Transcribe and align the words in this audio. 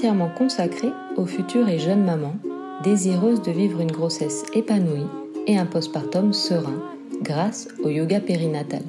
entièrement 0.00 0.30
consacré 0.30 0.88
aux 1.18 1.26
futures 1.26 1.68
et 1.68 1.78
jeunes 1.78 2.02
mamans 2.02 2.36
désireuses 2.82 3.42
de 3.42 3.50
vivre 3.50 3.82
une 3.82 3.92
grossesse 3.92 4.46
épanouie 4.54 5.04
et 5.46 5.58
un 5.58 5.66
postpartum 5.66 6.32
serein 6.32 6.80
grâce 7.20 7.68
au 7.84 7.90
yoga 7.90 8.18
périnatal. 8.18 8.80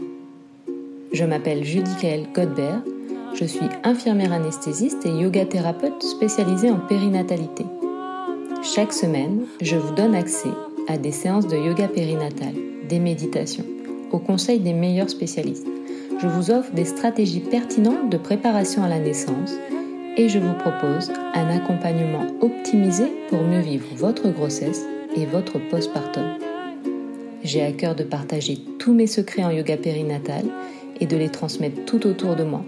Je 1.12 1.26
m'appelle 1.26 1.66
Judicaël 1.66 2.28
Godbert, 2.34 2.82
je 3.34 3.44
suis 3.44 3.66
infirmière 3.84 4.32
anesthésiste 4.32 5.06
et 5.06 5.10
yoga 5.10 5.44
thérapeute 5.44 6.02
spécialisée 6.02 6.72
en 6.72 6.80
périnatalité. 6.80 7.66
Chaque 8.64 8.94
semaine, 8.94 9.42
je 9.60 9.76
vous 9.76 9.94
donne 9.94 10.16
accès 10.16 10.54
à 10.88 10.98
des 10.98 11.12
séances 11.12 11.48
de 11.48 11.58
yoga 11.58 11.90
périnatal, 11.90 12.54
des 12.88 13.00
méditations, 13.00 13.66
au 14.14 14.20
conseil 14.20 14.60
des 14.60 14.74
meilleurs 14.74 15.10
spécialistes 15.10 15.68
je 16.22 16.28
vous 16.28 16.52
offre 16.52 16.72
des 16.74 16.86
stratégies 16.86 17.40
pertinentes 17.40 18.12
de 18.12 18.18
préparation 18.18 18.84
à 18.84 18.90
la 18.90 19.00
naissance 19.00 19.54
et 20.18 20.30
je 20.30 20.40
vous 20.40 20.54
propose 20.54 21.12
un 21.34 21.50
accompagnement 21.50 22.26
optimisé 22.42 23.06
pour 23.30 23.42
mieux 23.44 23.62
vivre 23.62 23.88
votre 23.96 24.30
grossesse 24.30 24.86
et 25.16 25.26
votre 25.26 25.60
postpartum. 25.70 26.24
J'ai 27.44 27.64
à 27.64 27.72
cœur 27.72 27.96
de 27.96 28.04
partager 28.04 28.58
tous 28.78 28.94
mes 28.94 29.08
secrets 29.08 29.44
en 29.44 29.52
yoga 29.52 29.78
périnatal 29.78 30.46
et 31.00 31.06
de 31.06 31.18
les 31.18 31.30
transmettre 31.30 31.86
tout 31.86 32.06
autour 32.06 32.36
de 32.36 32.44
moi. 32.44 32.64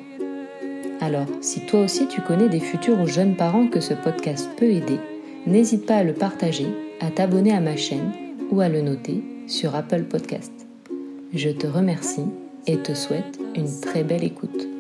Alors, 1.02 1.28
si 1.42 1.66
toi 1.66 1.82
aussi 1.82 2.08
tu 2.08 2.22
connais 2.22 2.50
des 2.50 2.60
futurs 2.60 3.00
ou 3.00 3.08
jeunes 3.08 3.36
parents 3.36 3.68
que 3.68 3.82
ce 3.82 3.94
podcast 3.94 4.50
peut 4.58 4.72
aider, 4.72 5.00
n'hésite 5.46 5.86
pas 5.86 5.98
à 5.98 6.04
le 6.04 6.14
partager, 6.14 6.68
à 7.02 7.12
t'abonner 7.12 7.54
à 7.54 7.60
ma 7.60 7.76
chaîne 7.76 8.12
ou 8.52 8.62
à 8.62 8.70
le 8.70 8.82
noter 8.82 9.22
sur 9.48 9.76
Apple 9.76 10.04
Podcast. 10.04 10.54
Je 11.34 11.50
te 11.50 11.68
remercie 11.68 12.26
et 12.68 12.78
te 12.78 12.94
souhaite 12.94 13.40
une 13.56 13.82
très 13.82 14.04
belle 14.04 14.24
écoute. 14.24 14.73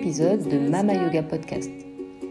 Épisode 0.00 0.48
de 0.48 0.58
Mama 0.58 0.92
Yoga 0.94 1.22
Podcast. 1.22 1.70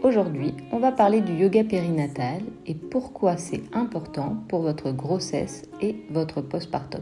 Aujourd'hui, 0.02 0.52
on 0.70 0.78
va 0.78 0.92
parler 0.92 1.22
du 1.22 1.32
yoga 1.32 1.64
périnatal 1.64 2.42
et 2.66 2.74
pourquoi 2.74 3.38
c'est 3.38 3.62
important 3.72 4.36
pour 4.48 4.60
votre 4.60 4.92
grossesse 4.92 5.62
et 5.80 5.96
votre 6.10 6.42
postpartum. 6.42 7.00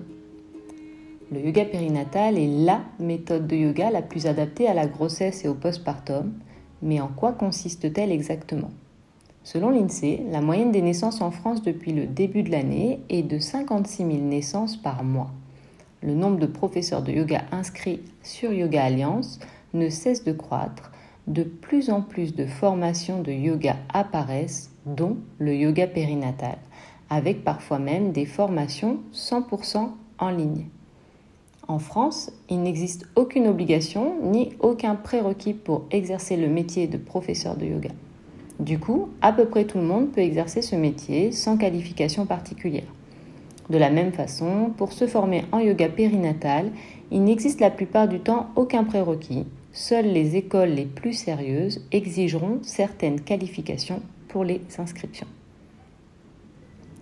Le 1.33 1.41
yoga 1.41 1.65
périnatal 1.65 2.39
est 2.39 2.47
LA 2.47 2.81
méthode 3.01 3.49
de 3.49 3.57
yoga 3.57 3.91
la 3.91 4.03
plus 4.03 4.27
adaptée 4.27 4.69
à 4.69 4.75
la 4.75 4.87
grossesse 4.87 5.45
et 5.45 5.49
au 5.49 5.55
postpartum, 5.55 6.33
mais 6.81 7.01
en 7.01 7.09
quoi 7.09 7.33
consiste-t-elle 7.33 8.13
exactement? 8.13 8.71
Selon 9.43 9.71
l'INSEE, 9.71 10.23
la 10.31 10.41
moyenne 10.41 10.71
des 10.71 10.83
naissances 10.83 11.23
en 11.23 11.33
France 11.33 11.63
depuis 11.63 11.93
le 11.93 12.07
début 12.07 12.45
de 12.45 12.53
l'année 12.53 13.01
est 13.09 13.25
de 13.25 13.41
56 13.41 13.97
000 14.05 14.11
naissances 14.19 14.77
par 14.77 15.03
mois. 15.03 15.33
Le 16.05 16.15
nombre 16.15 16.39
de 16.39 16.47
professeurs 16.47 17.03
de 17.03 17.11
yoga 17.11 17.43
inscrits 17.51 18.01
sur 18.23 18.53
Yoga 18.53 18.85
Alliance 18.85 19.41
ne 19.75 19.89
cesse 19.89 20.25
de 20.25 20.33
croître. 20.33 20.93
De 21.27 21.45
plus 21.45 21.91
en 21.91 22.03
plus 22.03 22.35
de 22.35 22.47
formations 22.47 23.23
de 23.23 23.31
yoga 23.31 23.77
apparaissent, 23.93 24.71
dont 24.87 25.19
le 25.39 25.55
yoga 25.55 25.87
périnatal, 25.87 26.59
avec 27.11 27.45
parfois 27.45 27.79
même 27.79 28.11
des 28.11 28.27
formations 28.27 28.99
100% 29.13 29.91
en 30.19 30.31
ligne. 30.31 30.67
En 31.69 31.79
France, 31.79 32.33
il 32.51 32.63
n'existe 32.63 33.07
aucune 33.15 33.47
obligation 33.47 34.17
ni 34.23 34.51
aucun 34.61 34.97
prérequis 34.97 35.55
pour 35.55 35.85
exercer 35.91 36.37
le 36.37 36.49
métier 36.49 36.89
de 36.89 36.99
professeur 36.99 37.57
de 37.57 37.67
yoga. 37.67 37.91
Du 38.59 38.79
coup, 38.79 39.09
à 39.21 39.33
peu 39.33 39.47
près 39.47 39.65
tout 39.65 39.79
le 39.79 39.85
monde 39.85 40.11
peut 40.11 40.21
exercer 40.21 40.61
ce 40.61 40.77
métier 40.77 41.33
sans 41.33 41.57
qualification 41.57 42.27
particulière. 42.27 42.93
De 43.71 43.79
la 43.79 43.91
même 43.91 44.13
façon, 44.13 44.73
pour 44.77 44.93
se 44.93 45.07
former 45.07 45.45
en 45.53 45.61
yoga 45.61 45.89
périnatal, 45.89 46.71
il 47.11 47.25
n'existe 47.25 47.61
la 47.61 47.71
plupart 47.71 48.09
du 48.09 48.21
temps 48.21 48.49
aucun 48.57 48.85
prérequis. 48.85 49.47
Seules 49.75 50.13
les 50.13 50.37
écoles 50.37 50.69
les 50.69 50.85
plus 50.85 51.15
sérieuses 51.15 51.81
exigeront 51.93 52.59
certaines 52.63 53.23
qualifications 53.23 54.03
pour 54.29 54.45
les 54.45 54.61
inscriptions. 54.79 55.27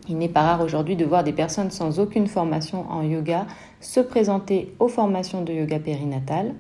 Il 0.09 0.19
n'est 0.19 0.29
pas 0.29 0.43
rare 0.43 0.63
aujourd'hui 0.63 0.95
de 0.95 1.05
voir 1.05 1.25
des 1.25 1.33
personnes 1.33 1.73
sans 1.73 1.99
aucune 1.99 2.29
formation 2.29 2.89
en 2.89 3.03
yoga 3.03 3.47
se 3.81 3.99
présenter 3.99 4.73
aux 4.79 4.87
formations 4.87 5.43
de 5.43 5.53
yoga 5.53 5.81
périnatal. 5.81 6.55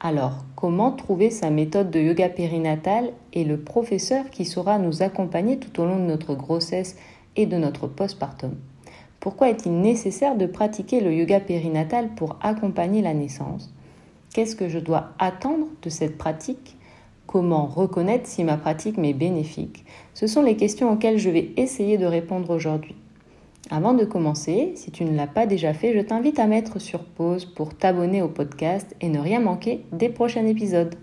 Alors, 0.00 0.44
comment 0.54 0.92
trouver 0.92 1.30
sa 1.30 1.48
méthode 1.48 1.90
de 1.90 2.00
yoga 2.00 2.28
périnatal 2.28 3.12
et 3.32 3.44
le 3.44 3.58
professeur 3.58 4.28
qui 4.30 4.44
saura 4.44 4.78
nous 4.78 5.02
accompagner 5.02 5.58
tout 5.58 5.80
au 5.80 5.86
long 5.86 5.96
de 5.96 6.04
notre 6.04 6.34
grossesse 6.34 6.96
et 7.36 7.46
de 7.46 7.56
notre 7.56 7.86
postpartum? 7.86 8.54
Pourquoi 9.18 9.48
est-il 9.48 9.80
nécessaire 9.80 10.36
de 10.36 10.46
pratiquer 10.46 11.00
le 11.00 11.14
yoga 11.14 11.40
périnatal 11.40 12.10
pour 12.16 12.36
accompagner 12.42 13.00
la 13.00 13.14
naissance? 13.14 13.72
Qu'est-ce 14.38 14.54
que 14.54 14.68
je 14.68 14.78
dois 14.78 15.14
attendre 15.18 15.66
de 15.82 15.90
cette 15.90 16.16
pratique? 16.16 16.76
Comment 17.26 17.66
reconnaître 17.66 18.28
si 18.28 18.44
ma 18.44 18.56
pratique 18.56 18.96
m'est 18.96 19.12
bénéfique? 19.12 19.84
Ce 20.14 20.28
sont 20.28 20.42
les 20.42 20.54
questions 20.54 20.92
auxquelles 20.92 21.18
je 21.18 21.28
vais 21.28 21.50
essayer 21.56 21.98
de 21.98 22.06
répondre 22.06 22.48
aujourd'hui. 22.50 22.94
Avant 23.68 23.94
de 23.94 24.04
commencer, 24.04 24.74
si 24.76 24.92
tu 24.92 25.04
ne 25.04 25.16
l'as 25.16 25.26
pas 25.26 25.46
déjà 25.46 25.74
fait, 25.74 25.92
je 25.92 25.98
t'invite 25.98 26.38
à 26.38 26.46
mettre 26.46 26.78
sur 26.78 27.02
pause 27.02 27.46
pour 27.46 27.76
t'abonner 27.76 28.22
au 28.22 28.28
podcast 28.28 28.94
et 29.00 29.08
ne 29.08 29.18
rien 29.18 29.40
manquer 29.40 29.84
des 29.90 30.08
prochains 30.08 30.46
épisodes. 30.46 30.94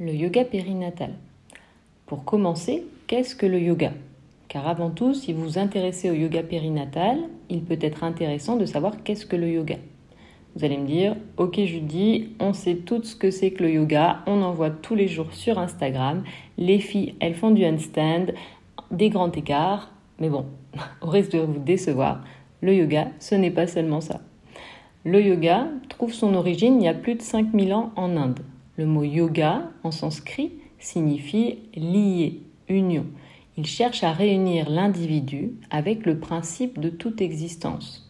Le 0.00 0.12
yoga 0.12 0.44
périnatal. 0.44 1.14
Pour 2.06 2.24
commencer, 2.24 2.84
qu'est-ce 3.06 3.36
que 3.36 3.46
le 3.46 3.60
yoga? 3.60 3.92
Car 4.48 4.66
avant 4.66 4.90
tout, 4.90 5.12
si 5.12 5.32
vous 5.32 5.42
vous 5.42 5.58
intéressez 5.58 6.10
au 6.10 6.14
yoga 6.14 6.42
périnatal, 6.42 7.18
il 7.50 7.62
peut 7.62 7.78
être 7.80 8.02
intéressant 8.02 8.56
de 8.56 8.64
savoir 8.64 9.02
qu'est-ce 9.02 9.26
que 9.26 9.36
le 9.36 9.48
yoga. 9.48 9.76
Vous 10.56 10.64
allez 10.64 10.78
me 10.78 10.86
dire, 10.86 11.14
ok 11.36 11.60
Judy, 11.60 12.30
on 12.40 12.54
sait 12.54 12.76
tout 12.76 13.02
ce 13.02 13.14
que 13.14 13.30
c'est 13.30 13.50
que 13.50 13.62
le 13.62 13.70
yoga, 13.70 14.20
on 14.26 14.42
en 14.42 14.52
voit 14.52 14.70
tous 14.70 14.94
les 14.94 15.06
jours 15.06 15.32
sur 15.32 15.58
Instagram, 15.58 16.24
les 16.56 16.78
filles, 16.78 17.14
elles 17.20 17.34
font 17.34 17.50
du 17.50 17.64
handstand, 17.64 18.32
des 18.90 19.10
grands 19.10 19.30
écarts, 19.30 19.92
mais 20.18 20.30
bon, 20.30 20.46
au 21.02 21.08
risque 21.08 21.32
de 21.32 21.40
vous 21.40 21.58
décevoir, 21.58 22.24
le 22.62 22.74
yoga, 22.74 23.08
ce 23.20 23.34
n'est 23.34 23.50
pas 23.50 23.66
seulement 23.66 24.00
ça. 24.00 24.20
Le 25.04 25.22
yoga 25.22 25.68
trouve 25.90 26.12
son 26.12 26.34
origine 26.34 26.80
il 26.80 26.84
y 26.84 26.88
a 26.88 26.94
plus 26.94 27.14
de 27.14 27.22
5000 27.22 27.72
ans 27.72 27.92
en 27.96 28.16
Inde. 28.16 28.40
Le 28.76 28.86
mot 28.86 29.04
yoga, 29.04 29.70
en 29.84 29.90
sanskrit, 29.90 30.52
signifie 30.78 31.58
lier, 31.74 32.40
union. 32.68 33.04
Il 33.58 33.66
cherche 33.66 34.02
à 34.02 34.12
réunir 34.12 34.70
l'individu 34.70 35.52
avec 35.70 36.06
le 36.06 36.18
principe 36.18 36.80
de 36.80 36.88
toute 36.88 37.20
existence 37.20 38.08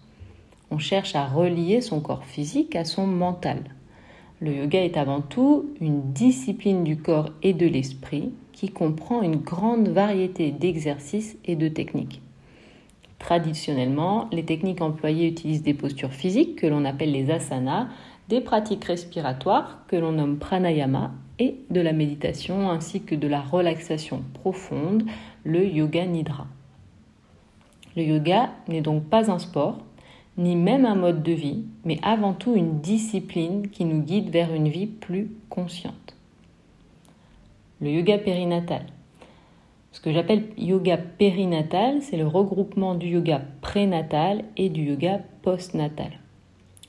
on 0.71 0.79
cherche 0.79 1.15
à 1.15 1.27
relier 1.27 1.81
son 1.81 2.01
corps 2.01 2.25
physique 2.25 2.77
à 2.77 2.85
son 2.85 3.07
mental. 3.07 3.65
Le 4.41 4.55
yoga 4.55 4.85
est 4.85 4.97
avant 4.97 5.21
tout 5.21 5.71
une 5.81 6.13
discipline 6.13 6.85
du 6.85 6.97
corps 6.97 7.31
et 7.43 7.55
de 7.55 7.67
l'esprit 7.67 8.33
qui 8.53 8.69
comprend 8.69 9.23
une 9.23 9.37
grande 9.37 9.89
variété 9.89 10.51
d'exercices 10.51 11.37
et 11.45 11.57
de 11.57 11.69
techniques. 11.69 12.21
Traditionnellement, 13.19 14.29
les 14.31 14.45
techniques 14.45 14.81
employées 14.81 15.29
utilisent 15.29 15.63
des 15.63 15.75
postures 15.75 16.13
physiques 16.13 16.57
que 16.57 16.67
l'on 16.67 16.85
appelle 16.85 17.11
les 17.11 17.31
asanas, 17.31 17.89
des 18.29 18.41
pratiques 18.41 18.85
respiratoires 18.85 19.85
que 19.89 19.97
l'on 19.97 20.13
nomme 20.13 20.39
pranayama 20.39 21.13
et 21.41 21.57
de 21.71 21.81
la 21.81 21.93
méditation 21.93 22.71
ainsi 22.71 23.03
que 23.03 23.15
de 23.15 23.27
la 23.27 23.41
relaxation 23.41 24.23
profonde, 24.35 25.05
le 25.49 25.67
yoga 25.67 26.05
nidra. 26.05 26.47
Le 27.97 28.03
yoga 28.03 28.51
n'est 28.69 28.83
donc 28.83 29.05
pas 29.05 29.31
un 29.31 29.39
sport, 29.39 29.79
ni 30.37 30.57
même 30.57 30.85
un 30.85 30.95
mode 30.95 31.23
de 31.23 31.33
vie, 31.33 31.65
mais 31.87 31.99
avant 32.03 32.35
tout 32.35 32.55
une 32.55 32.81
discipline 32.81 33.69
qui 33.71 33.87
nous 33.87 34.03
guide 34.03 34.29
vers 34.29 34.53
une 34.53 34.69
vie 34.69 34.87
plus 34.87 35.31
consciente. 35.49 36.15
Le 37.81 37.91
yoga 37.91 38.19
périnatal. 38.19 38.85
Ce 39.93 40.03
que 40.03 40.13
j'appelle 40.13 40.45
yoga 40.59 40.99
périnatal, 40.99 42.03
c'est 42.03 42.19
le 42.19 42.27
regroupement 42.27 42.95
du 42.95 43.09
yoga 43.09 43.41
prénatal 43.63 44.45
et 44.59 44.69
du 44.69 44.83
yoga 44.83 45.21
postnatal. 45.41 46.11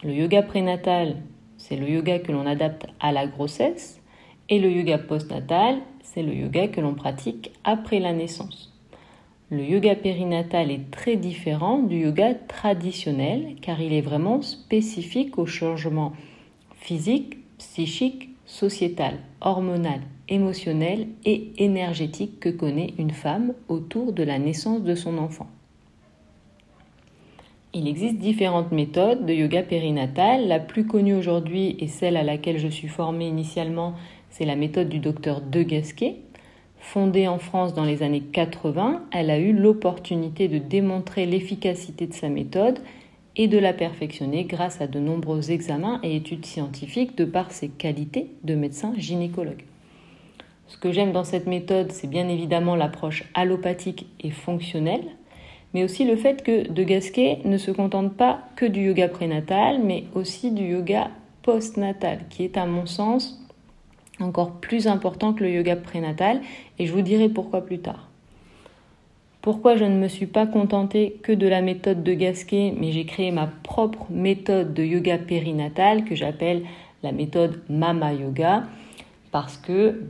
Le 0.03 0.13
yoga 0.13 0.43
prénatal, 0.43 1.15
c'est 1.55 1.77
le 1.77 1.89
yoga 1.89 2.19
que 2.19 2.33
l'on 2.33 2.45
adapte 2.45 2.87
à 2.99 3.13
la 3.13 3.25
grossesse 3.25 4.01
et 4.49 4.59
le 4.59 4.69
yoga 4.69 4.97
postnatal, 4.97 5.77
c'est 6.13 6.23
le 6.23 6.33
yoga 6.33 6.67
que 6.67 6.81
l'on 6.81 6.95
pratique 6.95 7.51
après 7.63 7.99
la 7.99 8.13
naissance. 8.13 8.73
Le 9.51 9.63
yoga 9.63 9.95
périnatal 9.95 10.71
est 10.71 10.89
très 10.91 11.15
différent 11.15 11.79
du 11.79 12.01
yoga 12.01 12.33
traditionnel 12.33 13.55
car 13.61 13.79
il 13.81 13.93
est 13.93 14.01
vraiment 14.01 14.41
spécifique 14.41 15.37
au 15.37 15.45
changement 15.45 16.13
physique, 16.75 17.37
psychique, 17.57 18.29
sociétal, 18.45 19.17
hormonal 19.41 20.01
émotionnelle 20.27 21.07
et 21.25 21.51
énergétique 21.57 22.39
que 22.39 22.49
connaît 22.49 22.93
une 22.97 23.11
femme 23.11 23.53
autour 23.67 24.13
de 24.13 24.23
la 24.23 24.39
naissance 24.39 24.83
de 24.83 24.95
son 24.95 25.17
enfant. 25.17 25.47
Il 27.73 27.87
existe 27.87 28.17
différentes 28.17 28.71
méthodes 28.71 29.27
de 29.27 29.33
yoga 29.33 29.61
périnatal. 29.61 30.47
La 30.47 30.59
plus 30.59 30.87
connue 30.87 31.13
aujourd'hui 31.13 31.77
et 31.79 31.87
celle 31.87 32.17
à 32.17 32.23
laquelle 32.23 32.57
je 32.57 32.67
suis 32.67 32.87
formée 32.87 33.27
initialement, 33.27 33.93
c'est 34.29 34.45
la 34.45 34.55
méthode 34.55 34.89
du 34.89 34.99
docteur 34.99 35.41
De 35.41 35.63
Gasquet. 35.63 36.17
Fondée 36.79 37.27
en 37.27 37.39
France 37.39 37.73
dans 37.73 37.83
les 37.83 38.03
années 38.03 38.21
80, 38.21 39.03
elle 39.11 39.29
a 39.29 39.37
eu 39.37 39.53
l'opportunité 39.53 40.47
de 40.47 40.57
démontrer 40.57 41.25
l'efficacité 41.25 42.07
de 42.07 42.13
sa 42.13 42.29
méthode 42.29 42.79
et 43.35 43.47
de 43.47 43.57
la 43.57 43.73
perfectionner 43.73 44.45
grâce 44.45 44.81
à 44.81 44.87
de 44.87 44.99
nombreux 44.99 45.51
examens 45.51 45.99
et 46.03 46.15
études 46.15 46.45
scientifiques 46.45 47.17
de 47.17 47.25
par 47.25 47.51
ses 47.51 47.69
qualités 47.69 48.31
de 48.43 48.55
médecin 48.55 48.93
gynécologue. 48.97 49.63
Ce 50.67 50.77
que 50.77 50.91
j'aime 50.91 51.11
dans 51.11 51.23
cette 51.23 51.47
méthode, 51.47 51.91
c'est 51.91 52.09
bien 52.09 52.27
évidemment 52.27 52.75
l'approche 52.75 53.23
allopathique 53.33 54.07
et 54.21 54.31
fonctionnelle 54.31 55.05
mais 55.73 55.83
aussi 55.83 56.05
le 56.05 56.15
fait 56.15 56.43
que 56.43 56.69
De 56.69 56.83
Gasquet 56.83 57.39
ne 57.45 57.57
se 57.57 57.71
contente 57.71 58.15
pas 58.15 58.41
que 58.55 58.65
du 58.65 58.81
yoga 58.81 59.07
prénatal, 59.07 59.79
mais 59.83 60.05
aussi 60.15 60.51
du 60.51 60.63
yoga 60.63 61.11
postnatal, 61.43 62.21
qui 62.29 62.43
est 62.43 62.57
à 62.57 62.65
mon 62.65 62.85
sens 62.85 63.39
encore 64.21 64.51
plus 64.51 64.87
important 64.87 65.33
que 65.33 65.43
le 65.43 65.51
yoga 65.51 65.75
prénatal, 65.75 66.41
et 66.77 66.85
je 66.85 66.93
vous 66.93 67.01
dirai 67.01 67.29
pourquoi 67.29 67.61
plus 67.61 67.79
tard. 67.79 68.07
Pourquoi 69.41 69.77
je 69.77 69.85
ne 69.85 69.97
me 69.97 70.07
suis 70.07 70.25
pas 70.25 70.45
contentée 70.45 71.17
que 71.23 71.31
de 71.31 71.47
la 71.47 71.61
méthode 71.61 72.03
de 72.03 72.13
Gasquet, 72.13 72.73
mais 72.77 72.91
j'ai 72.91 73.05
créé 73.05 73.31
ma 73.31 73.47
propre 73.47 74.05
méthode 74.09 74.73
de 74.73 74.83
yoga 74.83 75.17
périnatal 75.17 76.03
que 76.03 76.15
j'appelle 76.15 76.63
la 77.03 77.13
méthode 77.13 77.61
Mama 77.69 78.13
Yoga, 78.13 78.63
parce 79.31 79.57
que 79.57 80.01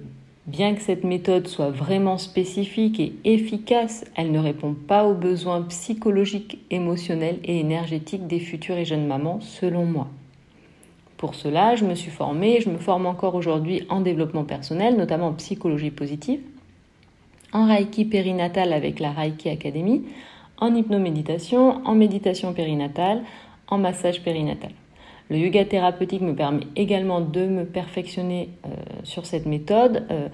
Bien 0.49 0.73
que 0.73 0.81
cette 0.81 1.03
méthode 1.03 1.47
soit 1.47 1.69
vraiment 1.69 2.17
spécifique 2.17 2.99
et 2.99 3.13
efficace, 3.23 4.03
elle 4.15 4.31
ne 4.31 4.39
répond 4.39 4.73
pas 4.73 5.05
aux 5.05 5.13
besoins 5.13 5.61
psychologiques, 5.61 6.57
émotionnels 6.71 7.37
et 7.43 7.59
énergétiques 7.59 8.25
des 8.25 8.39
futures 8.39 8.77
et 8.77 8.83
jeunes 8.83 9.05
mamans, 9.05 9.41
selon 9.41 9.85
moi. 9.85 10.07
Pour 11.19 11.35
cela, 11.35 11.75
je 11.75 11.83
me 11.83 11.95
suis 11.95 12.11
formée 12.11 12.61
je 12.61 12.69
me 12.69 12.77
forme 12.77 13.05
encore 13.05 13.35
aujourd'hui 13.35 13.85
en 13.89 13.99
développement 13.99 14.45
personnel, 14.45 14.95
notamment 14.95 15.27
en 15.27 15.33
psychologie 15.33 15.91
positive, 15.91 16.39
en 17.51 17.67
Reiki 17.67 18.05
périnatal 18.05 18.71
avec 18.71 19.01
la 19.01 19.11
Reiki 19.11 19.49
Academy, 19.49 20.05
en 20.59 20.73
hypnoméditation, 20.73 21.85
en 21.85 21.93
méditation 21.93 22.53
périnatale, 22.53 23.23
en 23.67 23.77
massage 23.77 24.21
périnatal. 24.21 24.71
Le 25.29 25.37
yoga 25.37 25.65
thérapeutique 25.65 26.21
me 26.21 26.33
permet 26.33 26.67
également 26.77 27.19
de 27.19 27.45
me 27.47 27.65
perfectionner 27.65 28.51
euh, 28.65 28.69
sur 29.03 29.25
cette 29.25 29.45
méthode, 29.45 30.05
euh, 30.11 30.29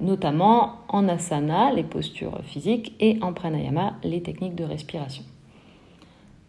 notamment 0.00 0.76
en 0.88 1.06
asana, 1.06 1.70
les 1.74 1.84
postures 1.84 2.40
physiques, 2.44 2.94
et 2.98 3.18
en 3.20 3.34
pranayama, 3.34 3.96
les 4.02 4.22
techniques 4.22 4.54
de 4.54 4.64
respiration. 4.64 5.22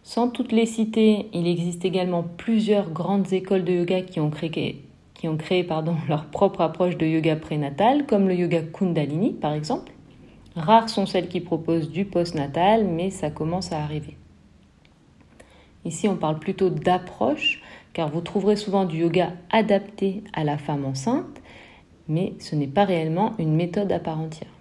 Sans 0.07 0.29
toutes 0.29 0.51
les 0.51 0.67
citer, 0.67 1.29
il 1.33 1.47
existe 1.47 1.83
également 1.83 2.23
plusieurs 2.37 2.91
grandes 2.91 3.33
écoles 3.33 3.63
de 3.63 3.73
yoga 3.73 4.01
qui 4.03 4.19
ont 4.19 4.29
créé, 4.29 4.83
leur 6.07 6.25
propre 6.25 6.61
approche 6.61 6.95
de 6.95 7.07
yoga 7.07 7.35
prénatal, 7.35 8.05
comme 8.05 8.27
le 8.27 8.35
yoga 8.35 8.61
Kundalini 8.61 9.33
par 9.33 9.53
exemple. 9.53 9.91
Rares 10.55 10.89
sont 10.89 11.07
celles 11.07 11.27
qui 11.27 11.39
proposent 11.39 11.89
du 11.89 12.05
postnatal, 12.05 12.85
mais 12.85 13.09
ça 13.09 13.31
commence 13.31 13.71
à 13.71 13.81
arriver. 13.81 14.15
Ici, 15.85 16.07
on 16.07 16.17
parle 16.17 16.37
plutôt 16.37 16.69
d'approche 16.69 17.63
car 17.93 18.11
vous 18.11 18.21
trouverez 18.21 18.57
souvent 18.57 18.85
du 18.85 18.99
yoga 18.99 19.33
adapté 19.51 20.23
à 20.33 20.43
la 20.43 20.59
femme 20.59 20.85
enceinte, 20.85 21.41
mais 22.07 22.33
ce 22.37 22.55
n'est 22.55 22.67
pas 22.67 22.85
réellement 22.85 23.33
une 23.39 23.55
méthode 23.55 23.91
à 23.91 23.97
part 23.97 24.19
entière. 24.19 24.51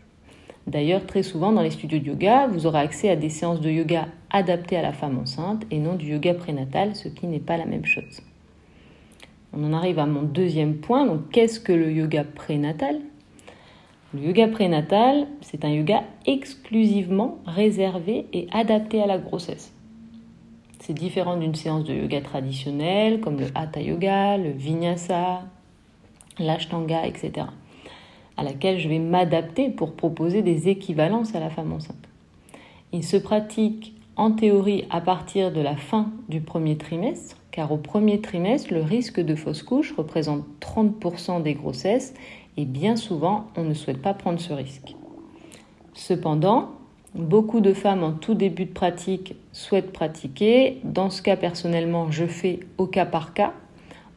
D'ailleurs, 0.67 1.05
très 1.05 1.23
souvent 1.23 1.53
dans 1.53 1.61
les 1.61 1.71
studios 1.71 1.99
de 1.99 2.07
yoga, 2.07 2.47
vous 2.47 2.65
aurez 2.65 2.81
accès 2.81 3.11
à 3.11 3.17
des 3.17 3.29
séances 3.29 3.61
de 3.61 3.69
yoga 3.69 4.09
adaptées 4.35 4.77
à 4.77 4.83
la 4.83 4.93
femme 4.93 5.19
enceinte 5.19 5.65
et 5.71 5.79
non 5.79 5.95
du 5.95 6.11
yoga 6.11 6.35
prénatal, 6.35 6.95
ce 6.97 7.09
qui 7.09 7.27
n'est 7.27 7.39
pas 7.39 7.57
la 7.57 7.65
même 7.65 7.87
chose. 7.87 8.21
On 9.53 9.65
en 9.65 9.73
arrive 9.73 10.01
à 10.01 10.07
mon 10.07 10.23
deuxième 10.23 10.75
point, 10.75 11.07
donc 11.07 11.31
qu'est-ce 11.31 11.61
que 11.61 11.73
le 11.73 11.93
yoga 11.93 12.25
prénatal? 12.25 13.01
Le 14.13 14.21
yoga 14.21 14.49
prénatal, 14.49 15.29
c'est 15.41 15.65
un 15.65 15.71
yoga 15.71 16.03
exclusivement 16.27 17.39
réservé 17.47 18.27
et 18.33 18.49
adapté 18.53 19.01
à 19.01 19.07
la 19.07 19.19
grossesse. 19.19 19.73
C'est 20.81 20.95
différent 20.95 21.37
d'une 21.37 21.55
séance 21.55 21.85
de 21.85 21.95
yoga 21.95 22.21
traditionnelle 22.21 23.21
comme 23.21 23.39
le 23.39 23.47
Hatha 23.55 23.81
Yoga, 23.81 24.37
le 24.37 24.51
Vinyasa, 24.51 25.45
l'Ashtanga, 26.41 27.07
etc. 27.07 27.47
à 28.37 28.43
laquelle 28.43 28.81
je 28.81 28.89
vais 28.89 28.99
m'adapter 28.99 29.71
pour 29.71 29.95
proposer 29.95 30.43
des 30.43 30.69
équivalences 30.69 31.35
à 31.37 31.41
la 31.41 31.51
femme 31.51 31.73
enceinte. 31.73 32.09
Il 32.93 33.05
se 33.05 33.17
pratique 33.17 33.94
en 34.17 34.33
théorie 34.33 34.85
à 34.91 35.01
partir 35.01 35.53
de 35.53 35.61
la 35.61 35.77
fin 35.77 36.11
du 36.29 36.41
premier 36.41 36.77
trimestre, 36.77 37.37
car 37.51 37.73
au 37.73 37.77
premier 37.77 38.21
trimestre, 38.21 38.73
le 38.73 38.83
risque 38.83 39.21
de 39.21 39.35
fausse 39.35 39.63
couche 39.63 39.95
représente 39.97 40.45
30% 40.61 41.43
des 41.43 41.55
grossesses 41.55 42.15
et 42.57 42.65
bien 42.65 42.97
souvent, 42.97 43.47
on 43.57 43.65
ne 43.65 43.75
souhaite 43.75 44.03
pas 44.03 44.15
prendre 44.15 44.41
ce 44.41 44.53
risque. 44.53 44.95
Cependant, 45.93 46.71
Beaucoup 47.15 47.61
de 47.61 47.75
femmes 47.75 48.03
en 48.03 48.11
tout 48.11 48.35
début 48.35 48.65
de 48.65 48.73
pratique 48.73 49.37
souhaitent 49.53 49.93
pratiquer. 49.93 50.81
Dans 50.83 51.11
ce 51.11 51.23
cas, 51.23 51.37
personnellement, 51.37 52.11
je 52.11 52.27
fais 52.27 52.59
au 52.77 52.89
cas 52.89 53.07
par 53.07 53.35
cas, 53.35 53.53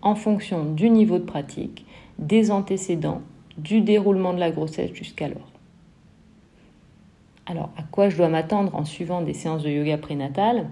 en 0.01 0.15
fonction 0.15 0.65
du 0.65 0.89
niveau 0.89 1.19
de 1.19 1.23
pratique, 1.23 1.85
des 2.17 2.49
antécédents, 2.49 3.21
du 3.59 3.81
déroulement 3.81 4.33
de 4.33 4.39
la 4.39 4.49
grossesse 4.49 4.94
jusqu'alors. 4.94 5.51
Alors, 7.49 7.69
à 7.77 7.83
quoi 7.83 8.09
je 8.09 8.17
dois 8.17 8.29
m'attendre 8.29 8.75
en 8.75 8.85
suivant 8.85 9.21
des 9.21 9.33
séances 9.33 9.63
de 9.63 9.69
yoga 9.69 9.97
prénatal 9.97 10.67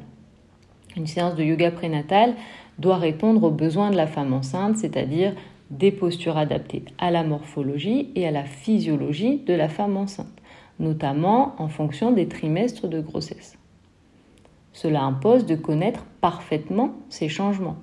Une 0.95 1.07
séance 1.07 1.35
de 1.35 1.43
yoga 1.43 1.71
prénatal 1.71 2.35
doit 2.79 2.97
répondre 2.97 3.43
aux 3.43 3.51
besoins 3.51 3.91
de 3.91 3.95
la 3.95 4.07
femme 4.07 4.33
enceinte, 4.33 4.77
c'est-à-dire 4.77 5.33
des 5.71 5.91
postures 5.91 6.37
adaptées 6.37 6.83
à 6.97 7.09
la 7.11 7.23
morphologie 7.23 8.11
et 8.15 8.27
à 8.27 8.31
la 8.31 8.43
physiologie 8.43 9.37
de 9.47 9.53
la 9.53 9.69
femme 9.69 9.97
enceinte 9.97 10.27
notamment 10.79 11.55
en 11.57 11.67
fonction 11.67 12.11
des 12.11 12.27
trimestres 12.27 12.87
de 12.87 12.99
grossesse. 12.99 13.57
Cela 14.73 15.03
impose 15.03 15.45
de 15.45 15.55
connaître 15.55 16.05
parfaitement 16.21 16.91
ces 17.09 17.29
changements. 17.29 17.77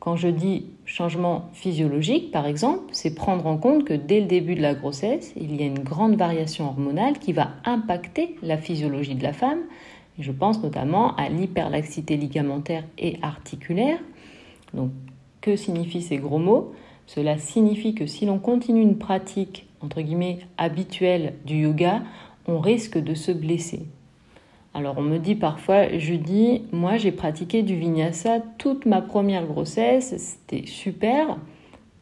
Quand 0.00 0.16
je 0.16 0.28
dis 0.28 0.66
changement 0.84 1.48
physiologique, 1.52 2.30
par 2.30 2.46
exemple, 2.46 2.84
c'est 2.92 3.14
prendre 3.14 3.46
en 3.46 3.56
compte 3.56 3.84
que 3.84 3.94
dès 3.94 4.20
le 4.20 4.26
début 4.26 4.54
de 4.54 4.62
la 4.62 4.74
grossesse, 4.74 5.32
il 5.36 5.54
y 5.56 5.62
a 5.62 5.66
une 5.66 5.78
grande 5.78 6.16
variation 6.16 6.66
hormonale 6.66 7.18
qui 7.18 7.32
va 7.32 7.52
impacter 7.64 8.36
la 8.42 8.58
physiologie 8.58 9.14
de 9.14 9.22
la 9.22 9.32
femme. 9.32 9.60
je 10.18 10.32
pense 10.32 10.62
notamment 10.62 11.16
à 11.16 11.28
l'hyperlaxité 11.28 12.16
ligamentaire 12.16 12.84
et 12.98 13.18
articulaire. 13.22 13.98
Donc, 14.74 14.90
que 15.40 15.56
signifient 15.56 16.02
ces 16.02 16.18
gros 16.18 16.38
mots? 16.38 16.72
Cela 17.06 17.38
signifie 17.38 17.94
que 17.94 18.06
si 18.06 18.26
l'on 18.26 18.38
continue 18.38 18.82
une 18.82 18.98
pratique 18.98 19.66
entre 19.82 20.00
guillemets, 20.00 20.38
habituel 20.58 21.34
du 21.44 21.62
yoga, 21.62 22.02
on 22.46 22.60
risque 22.60 22.98
de 22.98 23.14
se 23.14 23.32
blesser. 23.32 23.86
Alors 24.74 24.96
on 24.96 25.02
me 25.02 25.18
dit 25.18 25.34
parfois, 25.34 25.98
je 25.98 26.14
dis, 26.14 26.62
moi 26.72 26.96
j'ai 26.96 27.12
pratiqué 27.12 27.62
du 27.62 27.76
vinyasa 27.76 28.40
toute 28.56 28.86
ma 28.86 29.02
première 29.02 29.46
grossesse, 29.46 30.14
c'était 30.16 30.66
super, 30.66 31.36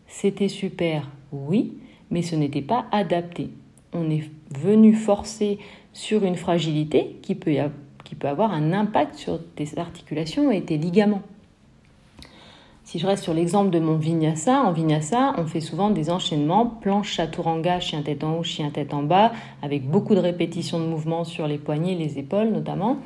c'était 0.07 0.49
super, 0.49 1.09
oui, 1.33 1.73
mais 2.11 2.23
ce 2.23 2.37
n'était 2.37 2.63
pas 2.63 2.87
adapté. 2.93 3.51
On 3.93 4.09
est 4.09 4.31
venu 4.57 4.95
forcer 4.95 5.59
sur 5.93 6.25
une 6.25 6.37
fragilité 6.37 7.17
qui 7.23 7.35
peut, 7.35 7.57
qui 8.05 8.15
peut 8.15 8.29
avoir 8.29 8.53
un 8.53 8.73
impact 8.73 9.17
sur 9.17 9.41
tes 9.55 9.77
articulations 9.77 10.53
et 10.53 10.63
tes 10.63 10.79
ligaments. 10.79 11.23
Si 12.91 12.99
je 12.99 13.07
reste 13.07 13.23
sur 13.23 13.35
l'exemple 13.35 13.71
de 13.71 13.79
mon 13.79 13.95
vinyasa, 13.95 14.63
en 14.65 14.73
vinyasa, 14.73 15.35
on 15.39 15.47
fait 15.47 15.61
souvent 15.61 15.91
des 15.91 16.11
enchaînements 16.11 16.67
planche 16.67 17.13
chaturanga, 17.13 17.79
chien 17.79 18.03
tête 18.03 18.25
en 18.25 18.39
haut, 18.39 18.43
chien 18.43 18.71
tête 18.71 18.93
en 18.93 19.05
bas, 19.05 19.31
avec 19.63 19.89
beaucoup 19.89 20.17
de 20.17 20.19
répétitions 20.19 20.81
de 20.81 20.87
mouvements 20.87 21.23
sur 21.23 21.47
les 21.47 21.59
poignets, 21.59 21.95
les 21.95 22.19
épaules 22.19 22.49
notamment. 22.49 22.97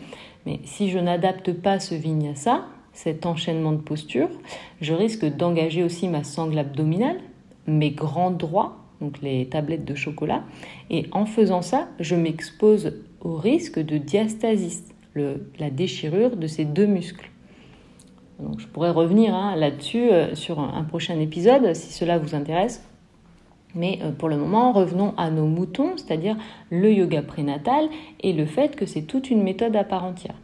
Mais 0.46 0.60
si 0.64 0.88
je 0.88 0.98
n'adapte 0.98 1.52
pas 1.52 1.80
ce 1.80 1.94
vinyasa, 1.94 2.64
cet 2.94 3.26
enchaînement 3.26 3.72
de 3.72 3.76
postures, 3.76 4.30
je 4.80 4.94
risque 4.94 5.26
d'engager 5.26 5.84
aussi 5.84 6.08
ma 6.08 6.24
sangle 6.24 6.58
abdominale, 6.58 7.20
mes 7.66 7.90
grands 7.90 8.30
droits, 8.30 8.78
donc 9.02 9.20
les 9.20 9.50
tablettes 9.50 9.84
de 9.84 9.94
chocolat, 9.94 10.44
et 10.88 11.08
en 11.12 11.26
faisant 11.26 11.60
ça, 11.60 11.88
je 12.00 12.16
m'expose 12.16 12.94
au 13.20 13.36
risque 13.36 13.80
de 13.80 13.98
diastasis, 13.98 14.82
la 15.14 15.68
déchirure 15.68 16.38
de 16.38 16.46
ces 16.46 16.64
deux 16.64 16.86
muscles 16.86 17.28
je 18.58 18.66
pourrais 18.66 18.90
revenir 18.90 19.34
hein, 19.34 19.56
là-dessus 19.56 20.10
euh, 20.10 20.34
sur 20.34 20.60
un, 20.60 20.82
prochain 20.84 21.18
épisode 21.20 21.74
si 21.74 21.92
cela 21.92 22.18
vous 22.18 22.34
intéresse. 22.34 22.84
Mais 23.74 23.98
euh, 24.02 24.10
pour 24.12 24.28
le 24.28 24.36
moment, 24.36 24.72
revenons 24.72 25.14
à 25.16 25.30
nos 25.30 25.46
moutons, 25.46 25.96
c'est-à-dire 25.96 26.36
le 26.70 26.92
yoga 26.92 27.22
prénatal 27.22 27.88
et 28.20 28.32
le 28.32 28.46
fait 28.46 28.76
que 28.76 28.86
c'est 28.86 29.02
toute 29.02 29.30
une 29.30 29.42
méthode 29.42 29.76
à 29.76 29.84
part 29.84 30.04
entière. 30.04 30.34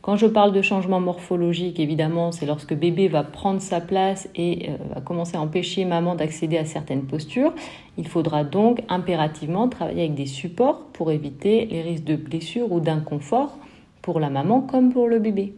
Quand 0.00 0.16
je 0.16 0.26
parle 0.26 0.52
de 0.52 0.62
changement 0.62 1.00
morphologique, 1.00 1.78
évidemment, 1.80 2.32
c'est 2.32 2.46
lorsque 2.46 2.74
bébé 2.74 3.08
va 3.08 3.24
prendre 3.24 3.60
sa 3.60 3.80
place 3.80 4.28
et 4.34 4.70
euh, 4.70 4.76
va 4.94 5.00
commencer 5.00 5.36
à 5.36 5.40
empêcher 5.40 5.84
maman 5.84 6.14
d'accéder 6.14 6.56
à 6.56 6.64
certaines 6.64 7.02
postures. 7.02 7.52
Il 7.98 8.06
faudra 8.08 8.44
donc 8.44 8.82
impérativement 8.88 9.68
travailler 9.68 10.02
avec 10.02 10.14
des 10.14 10.26
supports 10.26 10.80
pour 10.92 11.10
éviter 11.10 11.66
les 11.66 11.82
risques 11.82 12.04
de 12.04 12.16
blessure 12.16 12.72
ou 12.72 12.80
d'inconfort 12.80 13.58
pour 14.00 14.20
la 14.20 14.30
maman 14.30 14.60
comme 14.60 14.92
pour 14.92 15.08
le 15.08 15.18
bébé. 15.18 15.52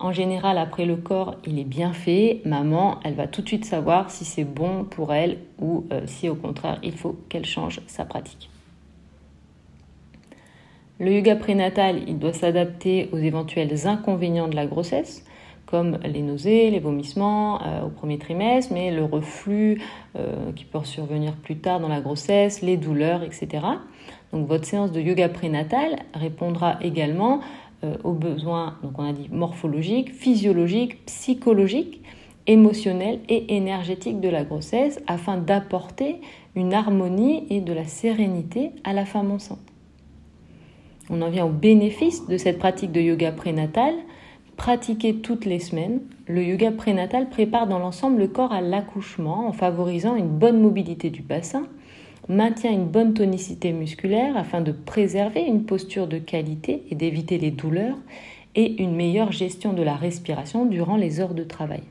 En 0.00 0.12
général, 0.12 0.58
après 0.58 0.84
le 0.84 0.94
corps, 0.94 1.34
il 1.44 1.58
est 1.58 1.64
bien 1.64 1.92
fait. 1.92 2.40
Maman, 2.44 3.00
elle 3.02 3.14
va 3.14 3.26
tout 3.26 3.42
de 3.42 3.48
suite 3.48 3.64
savoir 3.64 4.10
si 4.10 4.24
c'est 4.24 4.44
bon 4.44 4.84
pour 4.84 5.12
elle 5.12 5.38
ou 5.60 5.86
euh, 5.92 6.02
si 6.06 6.28
au 6.28 6.36
contraire, 6.36 6.78
il 6.84 6.92
faut 6.92 7.16
qu'elle 7.28 7.44
change 7.44 7.80
sa 7.88 8.04
pratique. 8.04 8.48
Le 11.00 11.12
yoga 11.12 11.34
prénatal, 11.34 12.02
il 12.06 12.18
doit 12.18 12.32
s'adapter 12.32 13.08
aux 13.12 13.18
éventuels 13.18 13.88
inconvénients 13.88 14.46
de 14.46 14.54
la 14.54 14.66
grossesse, 14.66 15.24
comme 15.66 15.98
les 16.04 16.22
nausées, 16.22 16.70
les 16.70 16.80
vomissements 16.80 17.60
euh, 17.62 17.86
au 17.86 17.88
premier 17.88 18.18
trimestre, 18.18 18.72
mais 18.72 18.92
le 18.92 19.04
reflux 19.04 19.82
euh, 20.16 20.52
qui 20.54 20.64
peut 20.64 20.82
survenir 20.84 21.32
plus 21.34 21.58
tard 21.58 21.80
dans 21.80 21.88
la 21.88 22.00
grossesse, 22.00 22.62
les 22.62 22.76
douleurs, 22.76 23.24
etc. 23.24 23.64
Donc 24.32 24.46
votre 24.46 24.64
séance 24.64 24.92
de 24.92 25.00
yoga 25.00 25.28
prénatal 25.28 25.96
répondra 26.14 26.78
également 26.82 27.40
aux 28.04 28.12
besoins, 28.12 28.76
on 28.82 29.04
a 29.04 29.12
dit 29.12 29.28
morphologiques, 29.30 30.12
physiologiques, 30.12 31.04
psychologiques, 31.06 32.02
émotionnels 32.48 33.20
et 33.28 33.56
énergétiques 33.56 34.20
de 34.20 34.28
la 34.28 34.42
grossesse 34.42 35.00
afin 35.06 35.36
d'apporter 35.36 36.20
une 36.56 36.74
harmonie 36.74 37.46
et 37.50 37.60
de 37.60 37.72
la 37.72 37.84
sérénité 37.84 38.72
à 38.84 38.92
la 38.92 39.04
femme 39.04 39.30
enceinte. 39.30 39.58
On 41.10 41.22
en 41.22 41.30
vient 41.30 41.46
au 41.46 41.50
bénéfice 41.50 42.26
de 42.26 42.36
cette 42.36 42.58
pratique 42.58 42.92
de 42.92 43.00
yoga 43.00 43.32
prénatal. 43.32 43.94
Pratiquer 44.56 45.14
toutes 45.16 45.44
les 45.44 45.60
semaines, 45.60 46.00
le 46.26 46.42
yoga 46.42 46.72
prénatal 46.72 47.28
prépare 47.28 47.66
dans 47.66 47.78
l'ensemble 47.78 48.18
le 48.18 48.28
corps 48.28 48.52
à 48.52 48.60
l'accouchement 48.60 49.46
en 49.46 49.52
favorisant 49.52 50.16
une 50.16 50.28
bonne 50.28 50.60
mobilité 50.60 51.10
du 51.10 51.22
bassin, 51.22 51.66
maintient 52.28 52.72
une 52.72 52.86
bonne 52.86 53.14
tonicité 53.14 53.72
musculaire 53.72 54.36
afin 54.36 54.60
de 54.60 54.72
préserver 54.72 55.42
une 55.42 55.64
posture 55.64 56.06
de 56.06 56.18
qualité 56.18 56.82
et 56.90 56.94
d'éviter 56.94 57.38
les 57.38 57.50
douleurs 57.50 57.96
et 58.54 58.82
une 58.82 58.94
meilleure 58.94 59.32
gestion 59.32 59.72
de 59.72 59.82
la 59.82 59.94
respiration 59.94 60.66
durant 60.66 60.96
les 60.96 61.20
heures 61.20 61.34
de 61.34 61.44
travail. 61.44 61.82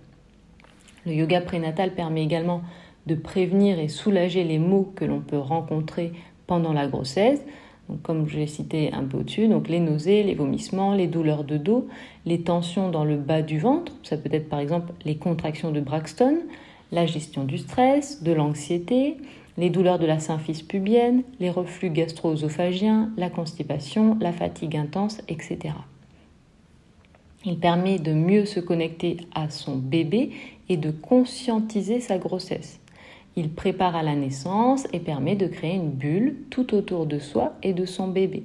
Le 1.05 1.13
yoga 1.13 1.41
prénatal 1.41 1.93
permet 1.93 2.23
également 2.23 2.61
de 3.07 3.15
prévenir 3.15 3.79
et 3.79 3.87
soulager 3.87 4.43
les 4.43 4.59
maux 4.59 4.91
que 4.95 5.05
l'on 5.05 5.21
peut 5.21 5.37
rencontrer 5.37 6.11
pendant 6.45 6.73
la 6.73 6.87
grossesse, 6.87 7.41
comme 8.03 8.27
je 8.27 8.37
l'ai 8.37 8.47
cité 8.47 8.91
un 8.93 9.03
peu 9.03 9.17
au-dessus, 9.17 9.47
donc 9.47 9.69
les 9.69 9.79
nausées, 9.79 10.23
les 10.23 10.35
vomissements, 10.35 10.93
les 10.93 11.07
douleurs 11.07 11.45
de 11.45 11.57
dos, 11.57 11.87
les 12.25 12.41
tensions 12.41 12.89
dans 12.89 13.05
le 13.05 13.15
bas 13.15 13.41
du 13.41 13.59
ventre, 13.59 13.93
ça 14.03 14.17
peut 14.17 14.29
être 14.33 14.49
par 14.49 14.59
exemple 14.59 14.91
les 15.05 15.15
contractions 15.15 15.71
de 15.71 15.79
Braxton, 15.79 16.39
la 16.91 17.05
gestion 17.05 17.45
du 17.45 17.57
stress, 17.57 18.23
de 18.23 18.33
l'anxiété, 18.33 19.17
les 19.57 19.69
douleurs 19.69 19.99
de 19.99 20.05
la 20.05 20.19
symphyse 20.19 20.61
pubienne, 20.61 21.23
les 21.39 21.49
reflux 21.49 21.89
gastro-œsophagiens, 21.89 23.11
la 23.17 23.29
constipation, 23.29 24.17
la 24.21 24.31
fatigue 24.31 24.77
intense, 24.77 25.21
etc. 25.27 25.73
Il 27.43 27.59
permet 27.59 27.97
de 27.97 28.13
mieux 28.13 28.45
se 28.45 28.59
connecter 28.59 29.17
à 29.33 29.49
son 29.49 29.77
bébé 29.77 30.31
et 30.69 30.77
de 30.77 30.91
conscientiser 30.91 31.99
sa 31.99 32.17
grossesse. 32.17 32.79
Il 33.35 33.51
prépare 33.51 33.95
à 33.95 34.03
la 34.03 34.15
naissance 34.15 34.87
et 34.93 34.99
permet 34.99 35.35
de 35.35 35.47
créer 35.47 35.75
une 35.75 35.91
bulle 35.91 36.37
tout 36.49 36.73
autour 36.73 37.05
de 37.05 37.19
soi 37.19 37.53
et 37.63 37.73
de 37.73 37.85
son 37.85 38.07
bébé. 38.07 38.43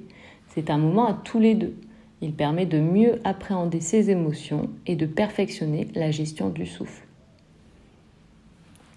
C'est 0.49 0.69
un 0.69 0.77
moment 0.77 1.07
à 1.07 1.13
tous 1.13 1.39
les 1.39 1.55
deux. 1.55 1.75
Il 2.21 2.33
permet 2.33 2.65
de 2.65 2.79
mieux 2.79 3.19
appréhender 3.23 3.81
ses 3.81 4.09
émotions 4.09 4.69
et 4.85 4.95
de 4.95 5.05
perfectionner 5.05 5.87
la 5.95 6.11
gestion 6.11 6.49
du 6.49 6.65
souffle. 6.65 7.05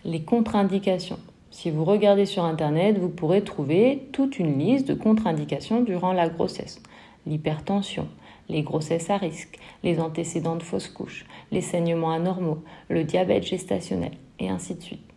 Les 0.05 0.21
contre-indications. 0.21 1.19
Si 1.57 1.71
vous 1.71 1.87
regardez 1.87 2.27
sur 2.27 2.45
Internet, 2.45 2.99
vous 2.99 3.09
pourrez 3.09 3.43
trouver 3.43 4.11
toute 4.13 4.39
une 4.39 4.59
liste 4.59 4.87
de 4.89 4.93
contre-indications 4.93 5.81
durant 5.81 6.13
la 6.13 6.29
grossesse. 6.29 6.83
L'hypertension, 7.27 8.09
les 8.51 8.61
grossesses 8.61 9.09
à 9.09 9.17
risque, 9.17 9.59
les 9.83 9.99
antécédents 9.99 10.57
de 10.57 10.63
fausse 10.63 10.89
couche, 10.89 11.25
les 11.51 11.63
saignements 11.63 12.13
anormaux, 12.13 12.63
le 12.91 13.05
diabète 13.05 13.45
gestationnel, 13.45 14.13
et 14.39 14.51
ainsi 14.51 14.75
de 14.75 14.83
suite. 14.83 15.11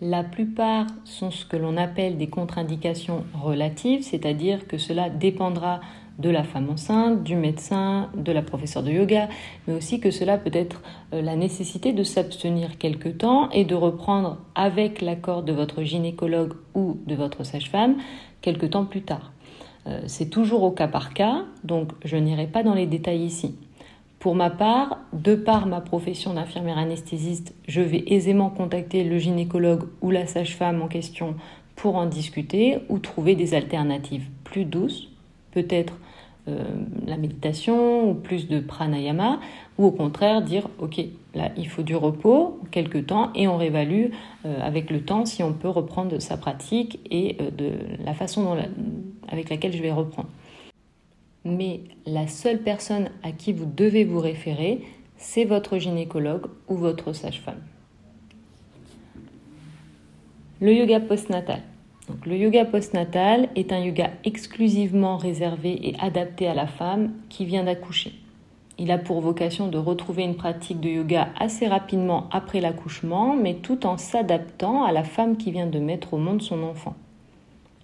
La 0.00 0.24
plupart 0.24 0.86
sont 1.04 1.30
ce 1.30 1.44
que 1.44 1.58
l'on 1.58 1.76
appelle 1.76 2.16
des 2.16 2.28
contre-indications 2.28 3.26
relatives, 3.34 4.04
c'est-à-dire 4.04 4.66
que 4.66 4.78
cela 4.78 5.10
dépendra 5.10 5.80
de 6.18 6.30
la 6.30 6.42
femme 6.42 6.68
enceinte, 6.68 7.22
du 7.22 7.36
médecin, 7.36 8.10
de 8.16 8.32
la 8.32 8.42
professeure 8.42 8.82
de 8.82 8.90
yoga, 8.90 9.28
mais 9.66 9.74
aussi 9.74 10.00
que 10.00 10.10
cela 10.10 10.36
peut 10.36 10.50
être 10.52 10.82
euh, 11.12 11.22
la 11.22 11.36
nécessité 11.36 11.92
de 11.92 12.02
s'abstenir 12.02 12.76
quelque 12.78 13.08
temps 13.08 13.50
et 13.50 13.64
de 13.64 13.74
reprendre 13.74 14.38
avec 14.54 15.00
l'accord 15.00 15.42
de 15.42 15.52
votre 15.52 15.82
gynécologue 15.82 16.54
ou 16.74 16.98
de 17.06 17.14
votre 17.14 17.44
sage-femme 17.44 17.96
quelque 18.40 18.66
temps 18.66 18.84
plus 18.84 19.02
tard. 19.02 19.32
Euh, 19.86 20.00
c'est 20.06 20.28
toujours 20.28 20.64
au 20.64 20.72
cas 20.72 20.88
par 20.88 21.14
cas, 21.14 21.44
donc 21.62 21.90
je 22.04 22.16
n'irai 22.16 22.46
pas 22.46 22.62
dans 22.62 22.74
les 22.74 22.86
détails 22.86 23.22
ici. 23.22 23.54
Pour 24.18 24.34
ma 24.34 24.50
part, 24.50 24.98
de 25.12 25.36
par 25.36 25.66
ma 25.66 25.80
profession 25.80 26.34
d'infirmière 26.34 26.78
anesthésiste, 26.78 27.54
je 27.68 27.80
vais 27.80 28.02
aisément 28.08 28.50
contacter 28.50 29.04
le 29.04 29.18
gynécologue 29.18 29.84
ou 30.00 30.10
la 30.10 30.26
sage-femme 30.26 30.82
en 30.82 30.88
question 30.88 31.36
pour 31.76 31.94
en 31.94 32.06
discuter 32.06 32.78
ou 32.88 32.98
trouver 32.98 33.36
des 33.36 33.54
alternatives 33.54 34.26
plus 34.42 34.64
douces, 34.64 35.08
peut-être 35.52 35.94
euh, 36.48 36.64
la 37.06 37.16
méditation 37.16 38.10
ou 38.10 38.14
plus 38.14 38.48
de 38.48 38.60
pranayama, 38.60 39.40
ou 39.78 39.86
au 39.86 39.90
contraire 39.90 40.42
dire 40.42 40.68
ok, 40.78 41.00
là 41.34 41.50
il 41.56 41.68
faut 41.68 41.82
du 41.82 41.94
repos, 41.94 42.58
quelques 42.70 43.06
temps, 43.06 43.30
et 43.34 43.46
on 43.46 43.56
réévalue 43.56 44.06
euh, 44.46 44.60
avec 44.62 44.90
le 44.90 45.02
temps 45.02 45.26
si 45.26 45.42
on 45.42 45.52
peut 45.52 45.68
reprendre 45.68 46.18
sa 46.20 46.36
pratique 46.36 47.00
et 47.10 47.36
euh, 47.40 47.50
de 47.50 47.72
la 48.04 48.14
façon 48.14 48.56
avec 49.28 49.50
laquelle 49.50 49.72
je 49.72 49.82
vais 49.82 49.92
reprendre. 49.92 50.28
Mais 51.44 51.80
la 52.06 52.26
seule 52.26 52.58
personne 52.58 53.10
à 53.22 53.32
qui 53.32 53.52
vous 53.52 53.66
devez 53.66 54.04
vous 54.04 54.20
référer, 54.20 54.82
c'est 55.16 55.44
votre 55.44 55.78
gynécologue 55.78 56.46
ou 56.68 56.76
votre 56.76 57.12
sage-femme. 57.12 57.62
Le 60.60 60.74
yoga 60.74 60.98
postnatal 61.00 61.62
le 62.24 62.36
yoga 62.36 62.64
postnatal 62.64 63.48
est 63.56 63.72
un 63.72 63.78
yoga 63.78 64.10
exclusivement 64.24 65.16
réservé 65.16 65.88
et 65.88 65.96
adapté 66.00 66.46
à 66.46 66.54
la 66.54 66.66
femme 66.66 67.12
qui 67.28 67.44
vient 67.44 67.64
d'accoucher. 67.64 68.12
Il 68.78 68.92
a 68.92 68.98
pour 68.98 69.20
vocation 69.20 69.66
de 69.68 69.76
retrouver 69.76 70.22
une 70.22 70.36
pratique 70.36 70.80
de 70.80 70.88
yoga 70.88 71.28
assez 71.38 71.66
rapidement 71.66 72.28
après 72.30 72.60
l'accouchement, 72.60 73.34
mais 73.34 73.54
tout 73.54 73.86
en 73.86 73.96
s'adaptant 73.96 74.84
à 74.84 74.92
la 74.92 75.02
femme 75.02 75.36
qui 75.36 75.50
vient 75.50 75.66
de 75.66 75.80
mettre 75.80 76.14
au 76.14 76.18
monde 76.18 76.42
son 76.42 76.62
enfant. 76.62 76.94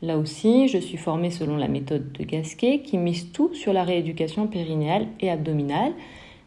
Là 0.03 0.19
aussi, 0.19 0.69
je 0.69 0.79
suis 0.79 0.99
formée 0.99 1.31
selon 1.31 1.57
la 1.57 1.67
méthode 1.67 2.13
de 2.13 2.25
Gasquet 2.25 2.81
qui 2.81 2.99
mise 2.99 3.33
tout 3.33 3.53
sur 3.55 3.73
la 3.73 3.85
rééducation 3.85 4.47
périnéale 4.47 5.07
et 5.19 5.31
abdominale, 5.31 5.93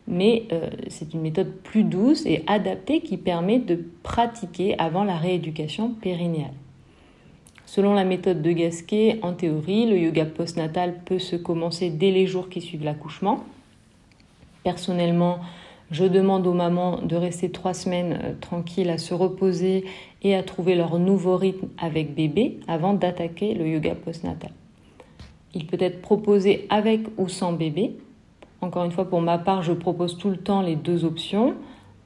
mais 0.08 0.44
euh, 0.54 0.70
c'est 0.88 1.14
une 1.14 1.22
méthode 1.22 1.52
plus 1.64 1.84
douce 1.84 2.26
et 2.26 2.44
adaptée 2.48 3.02
qui 3.02 3.18
permet 3.18 3.60
de 3.60 3.84
pratiquer 4.04 4.80
avant 4.80 5.04
la 5.04 5.18
rééducation 5.18 5.90
périnéale. 5.90 6.54
Selon 7.68 7.94
la 7.94 8.06
méthode 8.06 8.42
de 8.42 8.52
Gasquet, 8.54 9.20
en 9.24 9.34
théorie, 9.34 9.88
le 9.88 9.98
yoga 10.00 10.24
postnatal 10.24 11.04
peut 11.04 11.20
se 11.20 11.36
commencer 11.36 11.90
dès 11.90 12.12
les 12.12 12.26
jours 12.26 12.48
qui 12.48 12.62
suivent 12.62 12.86
l'accouchement. 12.86 13.44
Personnellement, 14.64 15.40
je 15.92 16.06
demande 16.06 16.48
aux 16.48 16.54
mamans 16.54 17.02
de 17.02 17.18
rester 17.18 17.52
trois 17.52 17.74
semaines 17.74 18.20
euh, 18.24 18.34
tranquilles 18.40 18.90
à 18.90 18.98
se 18.98 19.14
reposer 19.14 19.84
et 20.24 20.34
à 20.34 20.44
trouver 20.44 20.76
leur 20.76 20.98
nouveau 20.98 21.36
rythme 21.36 21.68
avec 21.78 22.16
bébé 22.16 22.58
avant 22.70 22.94
d'attaquer 22.94 23.54
le 23.54 23.68
yoga 23.68 23.96
postnatal. 23.96 24.52
Il 25.54 25.68
peut 25.68 25.78
être 25.82 26.02
proposé 26.02 26.68
avec 26.70 27.02
ou 27.18 27.28
sans 27.28 27.52
bébé. 27.52 27.98
Encore 28.62 28.86
une 28.86 28.92
fois, 28.92 29.10
pour 29.10 29.20
ma 29.20 29.38
part, 29.38 29.62
je 29.62 29.74
propose 29.74 30.18
tout 30.18 30.30
le 30.30 30.38
temps 30.38 30.62
les 30.62 30.78
deux 30.78 31.04
options. 31.04 31.54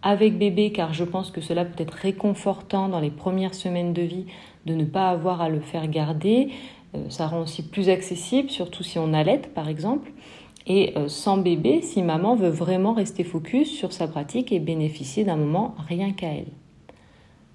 Avec 0.02 0.40
bébé, 0.40 0.72
car 0.72 0.94
je 0.94 1.04
pense 1.04 1.30
que 1.30 1.42
cela 1.42 1.66
peut 1.66 1.84
être 1.84 1.94
réconfortant 1.94 2.90
dans 2.90 3.00
les 3.00 3.12
premières 3.12 3.54
semaines 3.54 3.94
de 3.94 4.02
vie 4.02 4.26
de 4.66 4.74
ne 4.74 4.86
pas 4.86 5.10
avoir 5.10 5.42
à 5.42 5.50
le 5.50 5.60
faire 5.60 5.88
garder. 5.88 6.50
Euh, 6.96 7.00
ça 7.10 7.28
rend 7.28 7.42
aussi 7.42 7.68
plus 7.68 7.90
accessible, 7.90 8.50
surtout 8.50 8.84
si 8.84 9.00
on 9.00 9.14
allait 9.14 9.42
par 9.54 9.70
exemple. 9.70 10.12
Et 10.68 10.94
euh, 10.96 11.08
sans 11.08 11.38
bébé, 11.38 11.82
si 11.82 12.04
maman 12.04 12.36
veut 12.36 12.50
vraiment 12.50 12.94
rester 12.94 13.24
focus 13.24 13.70
sur 13.70 13.94
sa 13.94 14.08
pratique 14.08 14.52
et 14.52 14.60
bénéficier 14.60 15.24
d'un 15.24 15.38
moment 15.38 15.76
rien 15.88 16.12
qu'à 16.12 16.28
elle. 16.28 16.52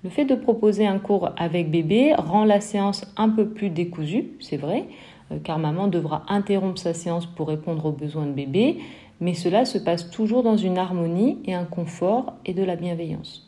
Le 0.02 0.10
fait 0.10 0.24
de 0.24 0.34
proposer 0.34 0.86
un 0.86 0.98
cours 0.98 1.30
avec 1.36 1.70
bébé 1.70 2.14
rend 2.16 2.44
la 2.44 2.60
séance 2.60 3.04
un 3.16 3.28
peu 3.28 3.48
plus 3.48 3.70
décousue, 3.70 4.32
c'est 4.40 4.56
vrai, 4.56 4.86
euh, 5.32 5.38
car 5.42 5.58
maman 5.58 5.88
devra 5.88 6.24
interrompre 6.28 6.78
sa 6.78 6.94
séance 6.94 7.26
pour 7.26 7.48
répondre 7.48 7.86
aux 7.86 7.92
besoins 7.92 8.26
de 8.26 8.32
bébé, 8.32 8.78
mais 9.20 9.34
cela 9.34 9.64
se 9.64 9.78
passe 9.78 10.10
toujours 10.10 10.42
dans 10.42 10.56
une 10.56 10.78
harmonie 10.78 11.38
et 11.44 11.54
un 11.54 11.64
confort 11.64 12.34
et 12.44 12.54
de 12.54 12.62
la 12.62 12.76
bienveillance. 12.76 13.45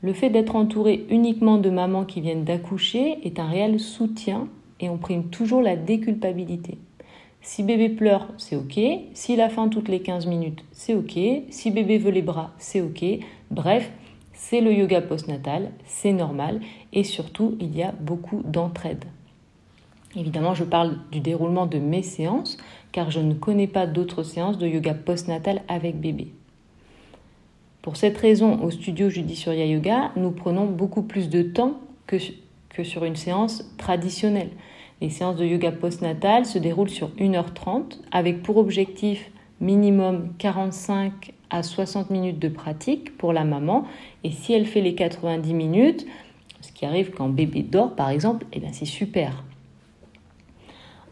Le 0.00 0.12
fait 0.12 0.30
d'être 0.30 0.54
entouré 0.54 1.06
uniquement 1.10 1.58
de 1.58 1.70
mamans 1.70 2.04
qui 2.04 2.20
viennent 2.20 2.44
d'accoucher 2.44 3.18
est 3.26 3.40
un 3.40 3.48
réel 3.48 3.80
soutien 3.80 4.48
et 4.78 4.88
on 4.88 4.96
prime 4.96 5.24
toujours 5.24 5.60
la 5.60 5.74
déculpabilité. 5.74 6.78
Si 7.40 7.64
bébé 7.64 7.88
pleure, 7.88 8.28
c'est 8.36 8.54
ok. 8.54 8.78
S'il 9.14 9.40
a 9.40 9.48
faim 9.48 9.68
toutes 9.68 9.88
les 9.88 10.00
15 10.00 10.26
minutes, 10.26 10.64
c'est 10.70 10.94
ok. 10.94 11.18
Si 11.50 11.70
bébé 11.72 11.98
veut 11.98 12.12
les 12.12 12.22
bras, 12.22 12.52
c'est 12.58 12.80
ok. 12.80 13.04
Bref, 13.50 13.90
c'est 14.32 14.60
le 14.60 14.72
yoga 14.72 15.00
postnatal, 15.00 15.72
c'est 15.84 16.12
normal 16.12 16.60
et 16.92 17.02
surtout, 17.02 17.56
il 17.60 17.76
y 17.76 17.82
a 17.82 17.90
beaucoup 17.92 18.42
d'entraide. 18.44 19.04
Évidemment, 20.14 20.54
je 20.54 20.64
parle 20.64 20.98
du 21.10 21.18
déroulement 21.18 21.66
de 21.66 21.78
mes 21.78 22.02
séances 22.02 22.56
car 22.92 23.10
je 23.10 23.20
ne 23.20 23.34
connais 23.34 23.66
pas 23.66 23.86
d'autres 23.86 24.22
séances 24.22 24.58
de 24.58 24.68
yoga 24.68 24.94
postnatal 24.94 25.62
avec 25.68 26.00
bébé. 26.00 26.32
Pour 27.88 27.96
cette 27.96 28.18
raison, 28.18 28.62
au 28.62 28.70
studio 28.70 29.08
Judiciuria 29.08 29.64
Yoga, 29.64 30.10
nous 30.14 30.30
prenons 30.30 30.66
beaucoup 30.66 31.00
plus 31.00 31.30
de 31.30 31.40
temps 31.40 31.80
que, 32.06 32.18
sur 32.84 33.04
une 33.06 33.16
séance 33.16 33.64
traditionnelle. 33.78 34.50
Les 35.00 35.08
séances 35.08 35.36
de 35.36 35.46
yoga 35.46 35.72
postnatal 35.72 36.44
se 36.44 36.58
déroulent 36.58 36.90
sur 36.90 37.08
1h30 37.16 38.00
avec 38.12 38.42
pour 38.42 38.58
objectif 38.58 39.30
minimum 39.62 40.34
45 40.36 41.32
à 41.48 41.62
60 41.62 42.10
minutes 42.10 42.38
de 42.38 42.50
pratique 42.50 43.16
pour 43.16 43.32
la 43.32 43.44
maman. 43.44 43.86
Et 44.22 44.32
si 44.32 44.52
elle 44.52 44.66
fait 44.66 44.82
les 44.82 44.94
90 44.94 45.54
minutes, 45.54 46.04
ce 46.60 46.72
qui 46.72 46.84
arrive 46.84 47.12
quand 47.12 47.30
bébé 47.30 47.62
dort 47.62 47.96
par 47.96 48.10
exemple, 48.10 48.44
eh 48.52 48.60
c'est 48.70 48.84
super. 48.84 49.44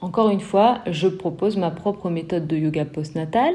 Encore 0.02 0.28
une 0.28 0.40
fois, 0.40 0.80
je 0.86 1.08
propose 1.08 1.56
ma 1.56 1.70
propre 1.70 2.10
méthode 2.10 2.46
de 2.46 2.58
yoga 2.58 2.84
postnatal, 2.84 3.54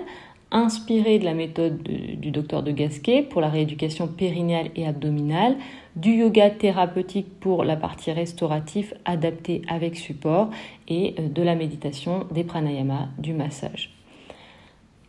inspirée 0.51 1.17
de 1.19 1.25
la 1.25 1.33
méthode 1.33 1.81
du 1.81 2.31
docteur 2.31 2.61
de 2.63 2.71
Gasquet 2.71 3.23
pour 3.23 3.41
la 3.41 3.49
rééducation 3.49 4.07
périnéale 4.07 4.69
et 4.75 4.85
abdominale, 4.85 5.55
du 5.95 6.11
yoga 6.11 6.49
thérapeutique 6.49 7.39
pour 7.39 7.63
la 7.63 7.75
partie 7.75 8.11
restaurative 8.11 8.93
adaptée 9.05 9.61
avec 9.67 9.95
support 9.97 10.49
et 10.87 11.15
euh, 11.19 11.27
de 11.27 11.41
la 11.41 11.55
méditation, 11.55 12.27
des 12.31 12.43
pranayamas, 12.43 13.07
du 13.17 13.33
massage. 13.33 13.93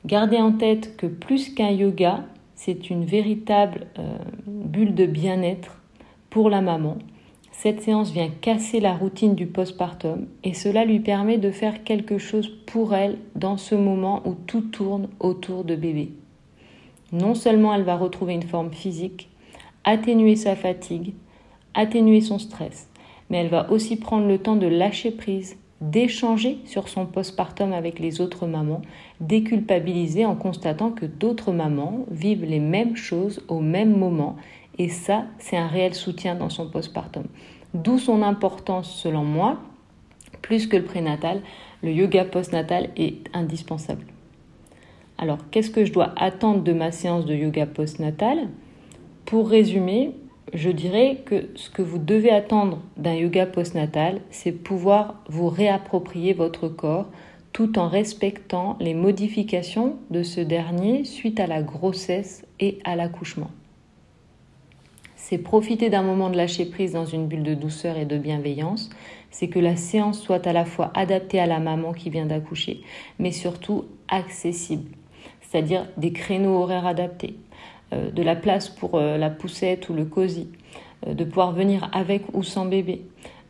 Gardez 0.05 0.39
en 0.39 0.53
tête 0.53 0.97
que 0.97 1.07
plus 1.07 1.55
qu'un 1.55 1.71
yoga, 1.71 2.25
c'est 2.55 2.91
une 2.91 3.05
véritable 3.05 3.87
euh, 3.99 4.19
bulle 4.47 4.95
de 4.95 5.07
bien-être 5.07 5.81
pour 6.31 6.51
la 6.51 6.61
maman. 6.61 6.99
Cette 7.63 7.83
séance 7.83 8.11
vient 8.11 8.29
casser 8.29 8.81
la 8.81 8.93
routine 8.93 9.37
du 9.37 9.47
postpartum 9.47 10.27
et 10.43 10.53
cela 10.53 10.85
lui 10.85 10.99
permet 10.99 11.39
de 11.39 11.53
faire 11.53 11.85
quelque 11.85 12.19
chose 12.19 12.49
pour 12.67 12.93
elle 12.93 13.19
dans 13.37 13.57
ce 13.57 13.77
moment 13.77 14.21
où 14.25 14.35
tout 14.35 14.63
tourne 14.63 15.07
autour 15.21 15.63
de 15.63 15.77
bébé. 15.77 16.11
Non 17.13 17.37
seulement 17.37 17.73
elle 17.73 17.85
va 17.85 17.97
retrouver 17.97 18.35
une 18.35 18.43
forme 18.43 18.73
physique, 18.73 19.29
atténuer 19.85 20.35
sa 20.35 20.57
fatigue, 20.57 21.15
atténuer 21.73 22.21
son 22.21 22.41
stress, 22.41 22.91
mais 23.31 23.37
elle 23.37 23.49
va 23.49 23.71
aussi 23.71 23.95
prendre 23.95 24.27
le 24.27 24.39
temps 24.39 24.57
de 24.57 24.67
lâcher 24.67 25.13
prise 25.13 25.57
d'échanger 25.83 26.59
sur 26.65 26.89
son 26.89 27.07
postpartum 27.07 27.73
avec 27.73 27.99
les 27.99 28.21
autres 28.21 28.47
mamans, 28.47 28.83
déculpabiliser 29.21 30.25
en 30.25 30.37
constatant 30.37 30.91
que 30.91 31.07
d'autres 31.07 31.53
mamans 31.53 32.07
vivent 32.11 32.45
les 32.45 32.61
mêmes 32.61 32.95
choses 32.95 33.43
au 33.49 33.59
même 33.59 33.97
moment. 33.97 34.37
Et 34.79 34.89
ça, 34.89 35.25
c'est 35.39 35.57
un 35.57 35.69
réel 35.69 35.95
soutien 35.95 36.35
dans 36.35 36.51
son 36.51 36.69
postpartum. 36.69 37.25
D'où 37.75 37.99
son 37.99 38.23
importance, 38.23 38.91
selon 38.91 39.25
moi, 39.25 39.59
plus 40.41 40.67
que 40.67 40.77
le 40.77 40.85
prénatal, 40.85 41.41
le 41.83 41.93
yoga 41.93 42.25
postnatal 42.25 42.91
est 42.97 43.25
indispensable. 43.35 44.05
Alors, 45.19 45.39
qu'est-ce 45.51 45.71
que 45.71 45.85
je 45.85 45.93
dois 45.93 46.13
attendre 46.17 46.63
de 46.63 46.73
ma 46.73 46.91
séance 46.91 47.27
de 47.27 47.35
yoga 47.35 47.67
postnatal? 47.67 48.49
Pour 49.25 49.49
résumer, 49.49 50.13
je 50.53 50.71
dirais 50.71 51.23
que 51.25 51.49
ce 51.55 51.71
que 51.71 51.83
vous 51.83 51.99
devez 51.99 52.31
attendre 52.31 52.81
d'un 52.97 53.15
yoga 53.15 53.47
postnatal, 53.47 54.21
c'est 54.31 54.53
pouvoir 54.53 55.23
vous 55.29 55.49
réapproprier 55.49 56.33
votre 56.33 56.69
corps 56.69 57.07
tout 57.53 57.79
en 57.79 57.89
respectant 57.89 58.77
les 58.81 58.95
modifications 58.95 59.97
de 60.11 60.23
ce 60.23 60.41
dernier 60.41 61.05
suite 61.05 61.39
à 61.39 61.47
la 61.47 61.63
grossesse 61.63 62.45
et 62.61 62.79
à 62.85 62.97
l'accouchement. 62.97 63.51
C'est 65.25 65.39
profiter 65.39 65.89
d'un 65.89 66.03
moment 66.03 66.31
de 66.31 66.37
lâcher 66.37 66.67
prise 66.67 66.95
dans 66.95 67.05
une 67.05 67.29
bulle 67.29 67.45
de 67.45 67.55
douceur 67.55 67.97
et 67.97 68.07
de 68.07 68.19
bienveillance, 68.19 68.91
c'est 69.31 69.47
que 69.47 69.61
la 69.61 69.77
séance 69.77 70.21
soit 70.21 70.49
à 70.49 70.53
la 70.53 70.65
fois 70.65 70.91
adaptée 70.95 71.39
à 71.39 71.47
la 71.47 71.61
maman 71.61 71.93
qui 71.93 72.11
vient 72.11 72.27
d'accoucher, 72.27 72.81
mais 73.21 73.31
surtout 73.31 73.85
accessible, 74.09 74.91
c'est-à-dire 75.41 75.87
des 75.97 76.13
créneaux 76.13 76.57
horaires 76.57 76.87
adaptés, 76.87 77.37
euh, 77.93 78.11
de 78.11 78.21
la 78.21 78.35
place 78.35 78.69
pour 78.69 78.97
euh, 78.97 79.17
la 79.17 79.31
poussette 79.31 79.89
ou 79.89 79.95
le 79.95 80.07
cosy, 80.07 80.49
euh, 81.07 81.15
de 81.15 81.23
pouvoir 81.23 81.53
venir 81.53 81.89
avec 81.93 82.25
ou 82.35 82.43
sans 82.43 82.67
bébé, 82.67 83.03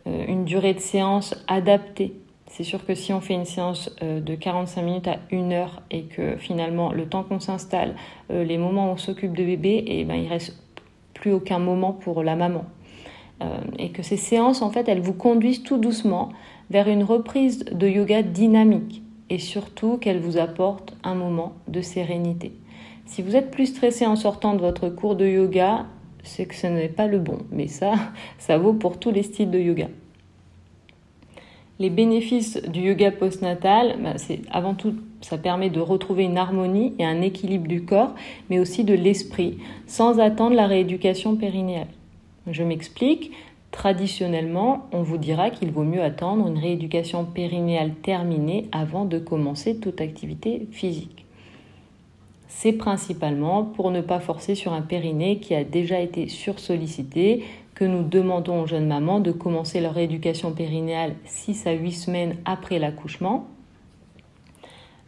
une 0.04 0.44
durée 0.44 0.74
de 0.74 0.80
séance 0.80 1.34
adaptée. 1.48 2.12
C'est 2.48 2.64
sûr 2.64 2.84
que 2.84 2.94
si 2.94 3.14
on 3.14 3.22
fait 3.22 3.34
une 3.34 3.46
séance 3.46 3.88
de 4.02 4.34
45 4.34 4.82
minutes 4.82 5.08
à 5.08 5.20
1 5.32 5.52
heure 5.52 5.80
et 5.90 6.02
que 6.02 6.36
finalement 6.36 6.92
le 6.92 7.06
temps 7.06 7.22
qu'on 7.22 7.40
s'installe, 7.40 7.94
les 8.28 8.58
moments 8.58 8.88
où 8.88 8.92
on 8.92 8.96
s'occupe 8.96 9.34
de 9.34 9.44
bébé, 9.44 9.70
et 9.86 10.00
eh 10.00 10.04
ben, 10.04 10.16
il 10.16 10.28
reste 10.28 10.61
aucun 11.30 11.58
moment 11.58 11.92
pour 11.92 12.22
la 12.22 12.36
maman. 12.36 12.64
et 13.78 13.90
que 13.90 14.02
ces 14.02 14.16
séances, 14.16 14.62
en 14.62 14.70
fait, 14.70 14.88
elles 14.88 15.00
vous 15.00 15.14
conduisent 15.14 15.64
tout 15.64 15.76
doucement 15.76 16.30
vers 16.70 16.88
une 16.88 17.02
reprise 17.02 17.64
de 17.64 17.88
yoga 17.88 18.22
dynamique 18.22 19.02
et 19.30 19.38
surtout 19.38 19.96
qu'elles 19.96 20.20
vous 20.20 20.38
apportent 20.38 20.94
un 21.02 21.14
moment 21.14 21.54
de 21.66 21.80
sérénité. 21.80 22.52
Si 23.06 23.22
vous 23.22 23.36
êtes 23.36 23.50
plus 23.50 23.66
stressé 23.66 24.06
en 24.06 24.16
sortant 24.16 24.54
de 24.54 24.60
votre 24.60 24.88
cours 24.88 25.16
de 25.16 25.26
yoga, 25.26 25.86
c'est 26.22 26.46
que 26.46 26.54
ce 26.54 26.66
n'est 26.66 26.88
pas 26.88 27.06
le 27.06 27.18
bon. 27.18 27.38
Mais 27.50 27.68
ça, 27.68 27.94
ça 28.38 28.58
vaut 28.58 28.72
pour 28.72 28.98
tous 28.98 29.10
les 29.10 29.22
styles 29.22 29.50
de 29.50 29.58
yoga. 29.58 29.88
Les 31.78 31.90
bénéfices 31.90 32.62
du 32.62 32.80
yoga 32.80 33.10
postnatal, 33.10 33.96
bah, 34.02 34.14
c'est 34.16 34.40
avant 34.50 34.74
tout, 34.74 34.94
ça 35.22 35.38
permet 35.38 35.70
de 35.70 35.80
retrouver 35.80 36.24
une 36.24 36.38
harmonie 36.38 36.94
et 36.98 37.04
un 37.04 37.22
équilibre 37.22 37.66
du 37.66 37.84
corps, 37.84 38.14
mais 38.50 38.58
aussi 38.58 38.84
de 38.84 38.94
l'esprit, 38.94 39.58
sans 39.86 40.20
attendre 40.20 40.54
la 40.54 40.66
rééducation 40.66 41.36
périnéale. 41.36 41.88
Je 42.46 42.62
m'explique. 42.62 43.32
Traditionnellement, 43.70 44.86
on 44.92 45.02
vous 45.02 45.16
dira 45.16 45.48
qu'il 45.48 45.70
vaut 45.70 45.84
mieux 45.84 46.02
attendre 46.02 46.46
une 46.46 46.58
rééducation 46.58 47.24
périnéale 47.24 47.94
terminée 48.02 48.68
avant 48.70 49.06
de 49.06 49.18
commencer 49.18 49.78
toute 49.78 50.02
activité 50.02 50.68
physique 50.70 51.22
c'est 52.54 52.72
principalement 52.72 53.64
pour 53.64 53.90
ne 53.90 54.00
pas 54.00 54.20
forcer 54.20 54.54
sur 54.54 54.72
un 54.72 54.82
périnée 54.82 55.38
qui 55.38 55.54
a 55.54 55.64
déjà 55.64 55.98
été 55.98 56.28
sursollicité 56.28 57.44
que 57.74 57.84
nous 57.84 58.04
demandons 58.04 58.62
aux 58.62 58.66
jeunes 58.66 58.86
mamans 58.86 59.18
de 59.18 59.32
commencer 59.32 59.80
leur 59.80 59.98
éducation 59.98 60.52
périnéale 60.52 61.14
6 61.24 61.66
à 61.66 61.72
8 61.72 61.92
semaines 61.92 62.36
après 62.44 62.78
l'accouchement. 62.78 63.48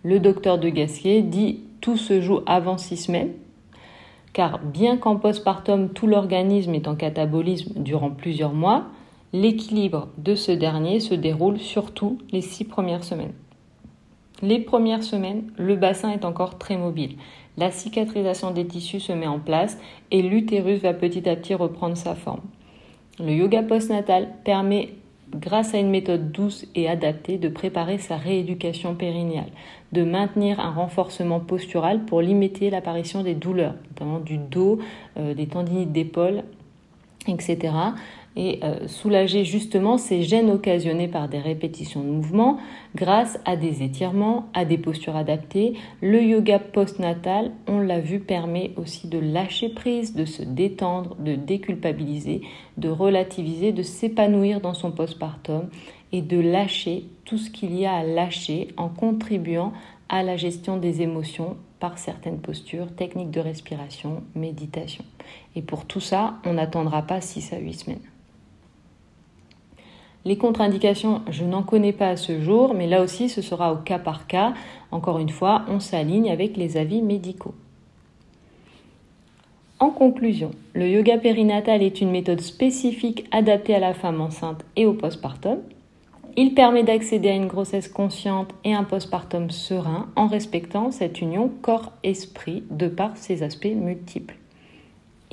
Le 0.05 0.21
docteur 0.21 0.59
de 0.59 0.69
Gassier 0.69 1.23
dit 1.23 1.61
tout 1.81 1.97
se 1.97 2.21
joue 2.21 2.41
avant 2.45 2.77
6 2.77 2.99
semaines, 2.99 3.33
car 4.35 4.59
bien 4.59 4.99
qu'en 4.99 5.17
postpartum 5.17 5.89
tout 5.89 6.07
l'organisme 6.07 6.75
est 6.75 6.89
en 6.89 6.95
catabolisme 6.95 7.73
durant 7.83 8.11
plusieurs 8.11 8.53
mois, 8.53 8.85
l'équilibre 9.33 10.09
de 10.19 10.35
ce 10.35 10.53
dernier 10.53 11.01
se 11.01 11.15
déroule 11.15 11.59
surtout 11.59 12.19
les 12.33 12.43
6 12.43 12.65
premières 12.65 13.03
semaines. 13.03 13.33
Les 14.43 14.59
premières 14.59 15.05
semaines, 15.05 15.51
le 15.57 15.75
bassin 15.75 16.11
est 16.11 16.27
encore 16.27 16.59
très 16.59 16.77
mobile. 16.77 17.17
La 17.57 17.71
cicatrisation 17.71 18.51
des 18.51 18.67
tissus 18.67 19.01
se 19.01 19.13
met 19.13 19.27
en 19.27 19.39
place 19.39 19.79
et 20.11 20.21
l'utérus 20.21 20.83
va 20.83 20.93
petit 20.93 21.27
à 21.27 21.35
petit 21.35 21.55
reprendre 21.55 21.97
sa 21.97 22.15
forme. 22.15 22.43
Le 23.19 23.33
yoga 23.33 23.63
postnatal 23.63 24.29
permet, 24.45 24.91
grâce 25.35 25.75
à 25.75 25.79
une 25.79 25.91
méthode 25.91 26.33
douce 26.33 26.67
et 26.75 26.89
adaptée, 26.89 27.39
de 27.39 27.49
préparer 27.49 27.99
sa 27.99 28.17
rééducation 28.17 28.95
périnéale, 28.95 29.51
de 29.93 30.05
maintenir 30.05 30.61
un 30.61 30.71
renforcement 30.71 31.41
postural 31.41 32.05
pour 32.05 32.21
limiter 32.21 32.71
l'apparition 32.71 33.23
des 33.23 33.35
douleurs, 33.35 33.75
notamment 33.91 34.21
du 34.21 34.39
dos, 34.39 34.79
euh, 35.17 35.35
des 35.35 35.47
tendinites 35.47 35.93
d'épaule, 35.93 36.43
etc 37.27 37.73
et 38.37 38.59
euh, 38.65 38.89
soulager 38.89 39.45
justement 39.45 39.97
ces 39.97 40.23
gènes 40.23 40.51
occasionnés 40.51 41.09
par 41.09 41.29
des 41.29 41.39
répétitions 41.39 42.03
de 42.03 42.09
mouvements 42.09 42.59
grâce 42.97 43.39
à 43.45 43.57
des 43.57 43.83
étirements, 43.83 44.49
à 44.55 44.65
des 44.65 44.79
postures 44.79 45.17
adaptées. 45.17 45.75
Le 46.01 46.23
yoga 46.23 46.59
postnatal, 46.59 47.53
on 47.69 47.79
l'a 47.79 48.01
vu, 48.01 48.21
permet 48.21 48.73
aussi 48.77 49.09
de 49.09 49.19
lâcher 49.19 49.69
prise, 49.69 50.15
de 50.15 50.25
se 50.25 50.43
détendre, 50.43 51.17
de 51.17 51.35
déculpabiliser, 51.37 52.43
de 52.77 52.89
relativiser, 52.89 53.73
de 53.73 53.83
s'épanouir 53.83 54.61
dans 54.61 54.75
son 54.75 54.91
postpartum 54.91 55.69
et 56.13 56.23
de 56.23 56.41
lâcher 56.41 57.05
tout 57.25 57.39
ce 57.39 57.51
qu'il 57.51 57.75
y 57.75 57.87
a 57.87 57.95
à 57.95 58.03
lâcher 58.05 58.69
en 58.77 58.89
contribuant 58.89 59.73
à 60.09 60.23
la 60.23 60.37
gestion 60.37 60.77
des 60.77 61.03
émotions 61.03 61.57
par 61.81 61.99
certaines 61.99 62.39
postures, 62.39 62.95
techniques 62.95 63.31
de 63.31 63.41
respiration, 63.41 64.23
méditation. 64.35 65.05
Et 65.57 65.63
pour 65.63 65.87
tout 65.87 66.01
ça, 66.01 66.35
on 66.45 66.55
n'attendra 66.55 67.03
pas 67.03 67.21
6 67.21 67.53
à 67.53 67.59
8 67.59 67.73
semaines. 67.75 68.14
Les 70.25 70.37
contre-indications, 70.37 71.21
je 71.31 71.45
n'en 71.45 71.63
connais 71.63 71.93
pas 71.93 72.09
à 72.09 72.17
ce 72.17 72.41
jour, 72.41 72.75
mais 72.75 72.87
là 72.87 73.03
aussi 73.03 73.29
ce 73.29 73.43
sera 73.43 73.73
au 73.73 73.77
cas 73.77 73.99
par 73.99 74.27
cas. 74.27 74.55
Encore 74.91 75.19
une 75.19 75.29
fois, 75.29 75.65
on 75.69 75.81
s'aligne 75.81 76.31
avec 76.31 76.57
les 76.57 76.79
avis 76.79 77.03
médicaux. 77.03 77.55
En 79.81 79.91
conclusion, 79.91 80.53
le 80.73 80.89
yoga 80.89 81.19
périnatal 81.19 81.83
est 81.83 82.01
une 82.01 82.11
méthode 82.11 82.41
spécifique 82.41 83.27
adaptée 83.33 83.75
à 83.75 83.81
la 83.81 83.93
femme 83.93 84.21
enceinte 84.23 84.65
et 84.77 84.87
au 84.87 84.95
postpartum. 84.95 85.59
Il 86.37 86.55
permet 86.55 86.85
d'accéder 86.85 87.29
à 87.29 87.35
une 87.35 87.47
grossesse 87.47 87.89
consciente 87.89 88.55
et 88.65 88.73
un 88.73 88.85
postpartum 88.85 89.51
serein 89.51 90.09
en 90.17 90.27
respectant 90.27 90.91
cette 90.91 91.21
union 91.21 91.51
corps-esprit 91.61 92.65
de 92.71 92.89
par 92.89 93.17
ses 93.17 93.43
aspects 93.43 93.67
multiples. 93.67 94.37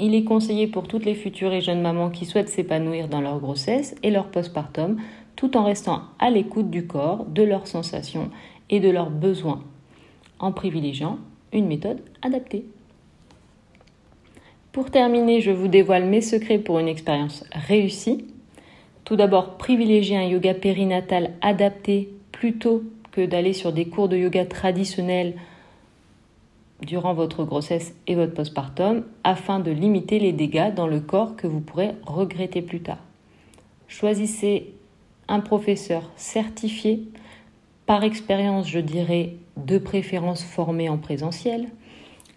Il 0.03 0.15
est 0.15 0.23
conseillé 0.23 0.65
pour 0.65 0.87
toutes 0.87 1.05
les 1.05 1.13
futures 1.13 1.53
et 1.53 1.61
jeunes 1.61 1.83
mamans 1.83 2.09
qui 2.09 2.25
souhaitent 2.25 2.49
s'épanouir 2.49 3.07
dans 3.07 3.21
leur 3.21 3.39
grossesse 3.39 3.95
et 4.01 4.09
leur 4.09 4.29
postpartum 4.31 4.97
tout 5.35 5.55
en 5.55 5.63
restant 5.63 6.01
à 6.17 6.31
l'écoute 6.31 6.71
du 6.71 6.87
corps, 6.87 7.25
de 7.25 7.43
leurs 7.43 7.67
sensations 7.67 8.31
et 8.71 8.79
de 8.79 8.89
leurs 8.89 9.11
besoins, 9.11 9.63
en 10.39 10.51
privilégiant 10.51 11.19
une 11.53 11.67
méthode 11.67 12.01
adaptée. 12.23 12.65
Pour 14.71 14.89
terminer, 14.89 15.39
je 15.39 15.51
vous 15.51 15.67
dévoile 15.67 16.05
mes 16.05 16.21
secrets 16.21 16.57
pour 16.57 16.79
une 16.79 16.87
expérience 16.87 17.45
réussie. 17.51 18.25
Tout 19.05 19.15
d'abord, 19.15 19.57
privilégiez 19.57 20.17
un 20.17 20.23
yoga 20.23 20.55
périnatal 20.55 21.33
adapté 21.41 22.09
plutôt 22.31 22.81
que 23.11 23.23
d'aller 23.23 23.53
sur 23.53 23.71
des 23.71 23.85
cours 23.85 24.09
de 24.09 24.17
yoga 24.17 24.45
traditionnels 24.45 25.35
durant 26.81 27.13
votre 27.13 27.43
grossesse 27.43 27.93
et 28.07 28.15
votre 28.15 28.33
postpartum 28.33 29.03
afin 29.23 29.59
de 29.59 29.71
limiter 29.71 30.19
les 30.19 30.33
dégâts 30.33 30.73
dans 30.73 30.87
le 30.87 30.99
corps 30.99 31.35
que 31.35 31.47
vous 31.47 31.61
pourrez 31.61 31.91
regretter 32.05 32.61
plus 32.61 32.81
tard. 32.81 32.99
Choisissez 33.87 34.73
un 35.27 35.39
professeur 35.39 36.09
certifié, 36.15 37.03
par 37.85 38.03
expérience 38.03 38.67
je 38.67 38.79
dirais 38.79 39.35
de 39.57 39.77
préférence 39.77 40.43
formé 40.43 40.89
en 40.89 40.97
présentiel, 40.97 41.67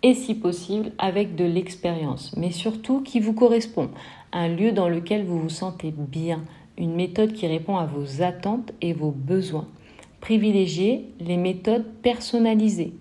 et 0.02 0.14
si 0.14 0.34
possible 0.34 0.92
avec 0.98 1.34
de 1.34 1.44
l'expérience, 1.44 2.34
mais 2.36 2.50
surtout 2.50 3.00
qui 3.00 3.20
vous 3.20 3.32
correspond, 3.32 3.88
un 4.32 4.48
lieu 4.48 4.72
dans 4.72 4.88
lequel 4.88 5.24
vous 5.24 5.40
vous 5.40 5.48
sentez 5.48 5.94
bien, 5.96 6.44
une 6.76 6.94
méthode 6.94 7.32
qui 7.32 7.46
répond 7.46 7.76
à 7.76 7.86
vos 7.86 8.20
attentes 8.20 8.72
et 8.82 8.92
vos 8.92 9.12
besoins. 9.12 9.66
Privilégiez 10.20 11.08
les 11.20 11.36
méthodes 11.36 11.86
personnalisées, 12.02 12.92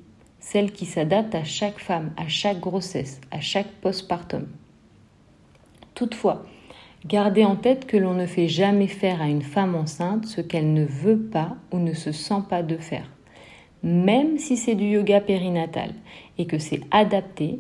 celles 0.43 0.71
qui 0.71 0.85
s'adaptent 0.85 1.35
à 1.35 1.43
chaque 1.43 1.79
femme, 1.79 2.11
à 2.17 2.27
chaque 2.27 2.59
grossesse, 2.59 3.21
à 3.31 3.39
chaque 3.39 3.71
postpartum. 3.81 4.45
Toutefois, 5.95 6.43
gardez 7.05 7.45
en 7.45 7.55
tête 7.55 7.87
que 7.87 7.97
l'on 7.97 8.13
ne 8.13 8.25
fait 8.25 8.47
jamais 8.47 8.87
faire 8.87 9.21
à 9.21 9.29
une 9.29 9.41
femme 9.41 9.75
enceinte 9.75 10.25
ce 10.25 10.41
qu'elle 10.41 10.73
ne 10.73 10.83
veut 10.85 11.21
pas 11.21 11.55
ou 11.71 11.79
ne 11.79 11.93
se 11.93 12.11
sent 12.11 12.43
pas 12.49 12.61
de 12.61 12.77
faire. 12.77 13.09
Même 13.83 14.37
si 14.37 14.57
c'est 14.57 14.75
du 14.75 14.85
yoga 14.85 15.21
périnatal 15.21 15.93
et 16.37 16.45
que 16.45 16.57
c'est 16.57 16.81
adapté, 16.91 17.59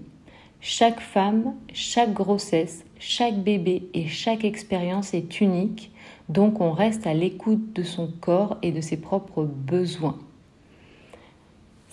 chaque 0.59 0.99
femme, 0.99 1.53
chaque 1.73 2.13
grossesse, 2.13 2.85
chaque 2.99 3.37
bébé 3.37 3.89
et 3.93 4.07
chaque 4.07 4.43
expérience 4.43 5.13
est 5.13 5.41
unique 5.41 5.93
donc 6.29 6.61
on 6.61 6.71
reste 6.71 7.05
à 7.05 7.13
l'écoute 7.13 7.73
de 7.73 7.83
son 7.83 8.07
corps 8.07 8.57
et 8.61 8.71
de 8.71 8.81
ses 8.81 8.97
propres 8.97 9.43
besoins. 9.43 10.17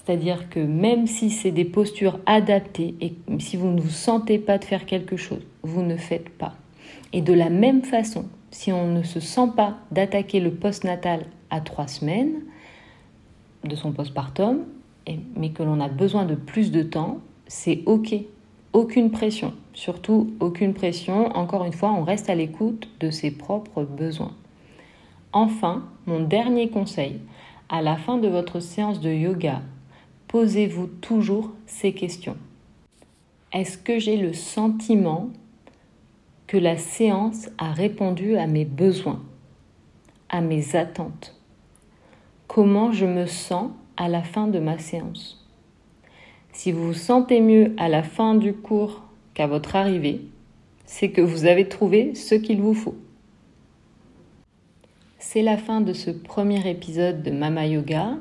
C'est-à-dire 0.05 0.49
que 0.49 0.61
même 0.61 1.07
si 1.07 1.31
c'est 1.31 1.51
des 1.51 1.65
postures 1.65 2.19
adaptées 2.27 2.95
et 3.01 3.15
si 3.39 3.57
vous 3.57 3.69
ne 3.69 3.81
vous 3.81 3.91
sentez 3.91 4.39
pas 4.39 4.59
de 4.59 4.65
faire 4.65 4.87
quelque 4.87 5.17
chose, 5.17 5.43
vous 5.63 5.83
ne 5.83 5.97
faites 5.97 6.31
pas. 6.31 6.55
Et 7.13 7.21
de 7.21 7.33
la 7.33 7.51
même 7.51 7.83
façon, 7.83 8.25
si 8.51 8.73
on 8.73 8.89
ne 8.89 9.03
se 9.03 9.21
sent 9.21 9.49
pas 9.57 9.77
d'attaquer 9.91 10.41
le 10.41 10.53
postnatal 10.53 11.27
à 11.51 11.61
trois 11.61 11.87
semaines 11.87 12.43
de 13.65 13.77
son 13.77 13.93
postpartum, 13.93 14.65
mais 15.37 15.51
que 15.51 15.63
l'on 15.63 15.81
a 15.81 15.89
besoin 15.89 16.25
de 16.25 16.35
plus 16.35 16.71
de 16.71 16.83
temps, 16.83 17.19
c'est 17.47 17.83
OK. 17.87 18.15
Aucune 18.73 19.11
pression, 19.11 19.53
surtout 19.75 20.31
aucune 20.39 20.75
pression. 20.75 21.27
Encore 21.37 21.65
une 21.65 21.73
fois, 21.73 21.93
on 21.93 22.05
reste 22.05 22.31
à 22.31 22.37
l'écoute 22.37 22.89
de 23.01 23.11
ses 23.11 23.33
propres 23.33 23.83
besoins. 23.83 24.33
Enfin, 25.33 25.85
mon 26.07 26.21
dernier 26.21 26.69
conseil, 26.69 27.19
à 27.69 27.83
la 27.83 27.97
fin 27.97 28.19
de 28.19 28.29
votre 28.29 28.61
séance 28.61 29.01
de 29.01 29.11
yoga, 29.11 29.63
posez-vous 30.31 30.87
toujours 30.87 31.51
ces 31.67 31.93
questions. 31.93 32.37
Est-ce 33.53 33.77
que 33.77 33.99
j'ai 33.99 34.17
le 34.17 34.33
sentiment 34.33 35.31
que 36.47 36.57
la 36.57 36.79
séance 36.79 37.49
a 37.59 37.73
répondu 37.73 38.37
à 38.37 38.47
mes 38.47 38.65
besoins, 38.65 39.21
à 40.29 40.41
mes 40.41 40.77
attentes? 40.77 41.35
Comment 42.47 42.93
je 42.93 43.07
me 43.07 43.27
sens 43.27 43.73
à 43.97 44.09
la 44.09 44.23
fin 44.23 44.47
de 44.47 44.61
ma 44.61 44.79
séance? 44.79 45.45
Si 46.53 46.71
vous 46.71 46.89
vous 46.89 46.95
sentez 46.95 47.41
mieux 47.41 47.75
à 47.77 47.89
la 47.89 48.05
fin 48.05 48.37
du 48.37 48.53
cours 48.53 49.03
qu'à 49.35 49.49
votre 49.49 49.75
arrivée, 49.75 50.21
c'est 50.85 51.11
que 51.11 51.21
vous 51.21 51.45
avez 51.45 51.69
trouvé 51.69 52.15
ce 52.15 52.37
qu'il 52.37 52.61
vous 52.61 52.75
faut. 52.75 52.97
C'est 55.19 55.43
la 55.43 55.57
fin 55.57 55.81
de 55.81 55.93
ce 55.93 56.11
premier 56.13 56.71
épisode 56.71 57.25
de 57.25 57.33
Mama 57.33 57.67
Yoga. 57.67 58.17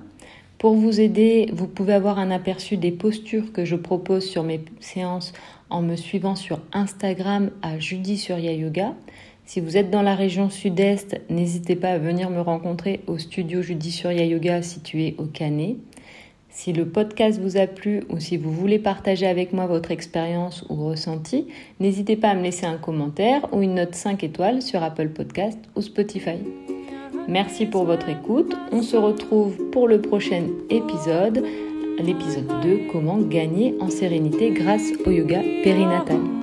Pour 0.59 0.75
vous 0.75 0.99
aider, 0.99 1.49
vous 1.53 1.67
pouvez 1.67 1.93
avoir 1.93 2.19
un 2.19 2.31
aperçu 2.31 2.75
des 2.75 2.91
postures 2.91 3.53
que 3.53 3.63
je 3.63 3.77
propose 3.77 4.25
sur 4.25 4.43
mes 4.43 4.59
séances 4.81 5.31
en 5.69 5.81
me 5.81 5.95
suivant 5.95 6.35
sur 6.35 6.59
Instagram 6.73 7.49
à 7.61 7.79
Judy 7.79 8.17
Surya 8.17 8.51
Yoga. 8.51 8.93
Si 9.45 9.61
vous 9.61 9.77
êtes 9.77 9.89
dans 9.89 10.01
la 10.01 10.15
région 10.15 10.49
sud-est, 10.49 11.21
n'hésitez 11.29 11.77
pas 11.77 11.91
à 11.91 11.97
venir 11.97 12.29
me 12.29 12.41
rencontrer 12.41 12.99
au 13.07 13.17
studio 13.17 13.61
Judy 13.61 13.89
Surya 13.89 14.25
Yoga 14.25 14.61
situé 14.61 15.15
au 15.17 15.27
Canet. 15.27 15.77
Si 16.49 16.73
le 16.73 16.89
podcast 16.89 17.39
vous 17.39 17.55
a 17.55 17.65
plu 17.65 18.03
ou 18.09 18.19
si 18.19 18.35
vous 18.35 18.51
voulez 18.51 18.79
partager 18.79 19.27
avec 19.27 19.53
moi 19.53 19.65
votre 19.65 19.91
expérience 19.91 20.65
ou 20.67 20.87
ressenti, 20.87 21.47
n'hésitez 21.79 22.17
pas 22.17 22.31
à 22.31 22.35
me 22.35 22.43
laisser 22.43 22.65
un 22.65 22.77
commentaire 22.77 23.47
ou 23.53 23.61
une 23.61 23.75
note 23.75 23.95
5 23.95 24.25
étoiles 24.25 24.61
sur 24.61 24.83
Apple 24.83 25.07
Podcast 25.07 25.57
ou 25.77 25.81
Spotify. 25.81 26.39
Merci 27.29 27.67
pour 27.67 27.85
votre 27.85 28.09
écoute. 28.09 28.55
On 28.71 28.81
se 28.81 28.97
retrouve 28.97 29.55
pour 29.71 29.87
le 29.87 30.01
prochain 30.01 30.47
épisode, 30.71 31.43
l'épisode 31.99 32.51
2, 32.63 32.79
comment 32.91 33.19
gagner 33.19 33.75
en 33.79 33.91
sérénité 33.91 34.49
grâce 34.49 34.89
au 35.05 35.11
yoga 35.11 35.39
périnatal. 35.63 36.38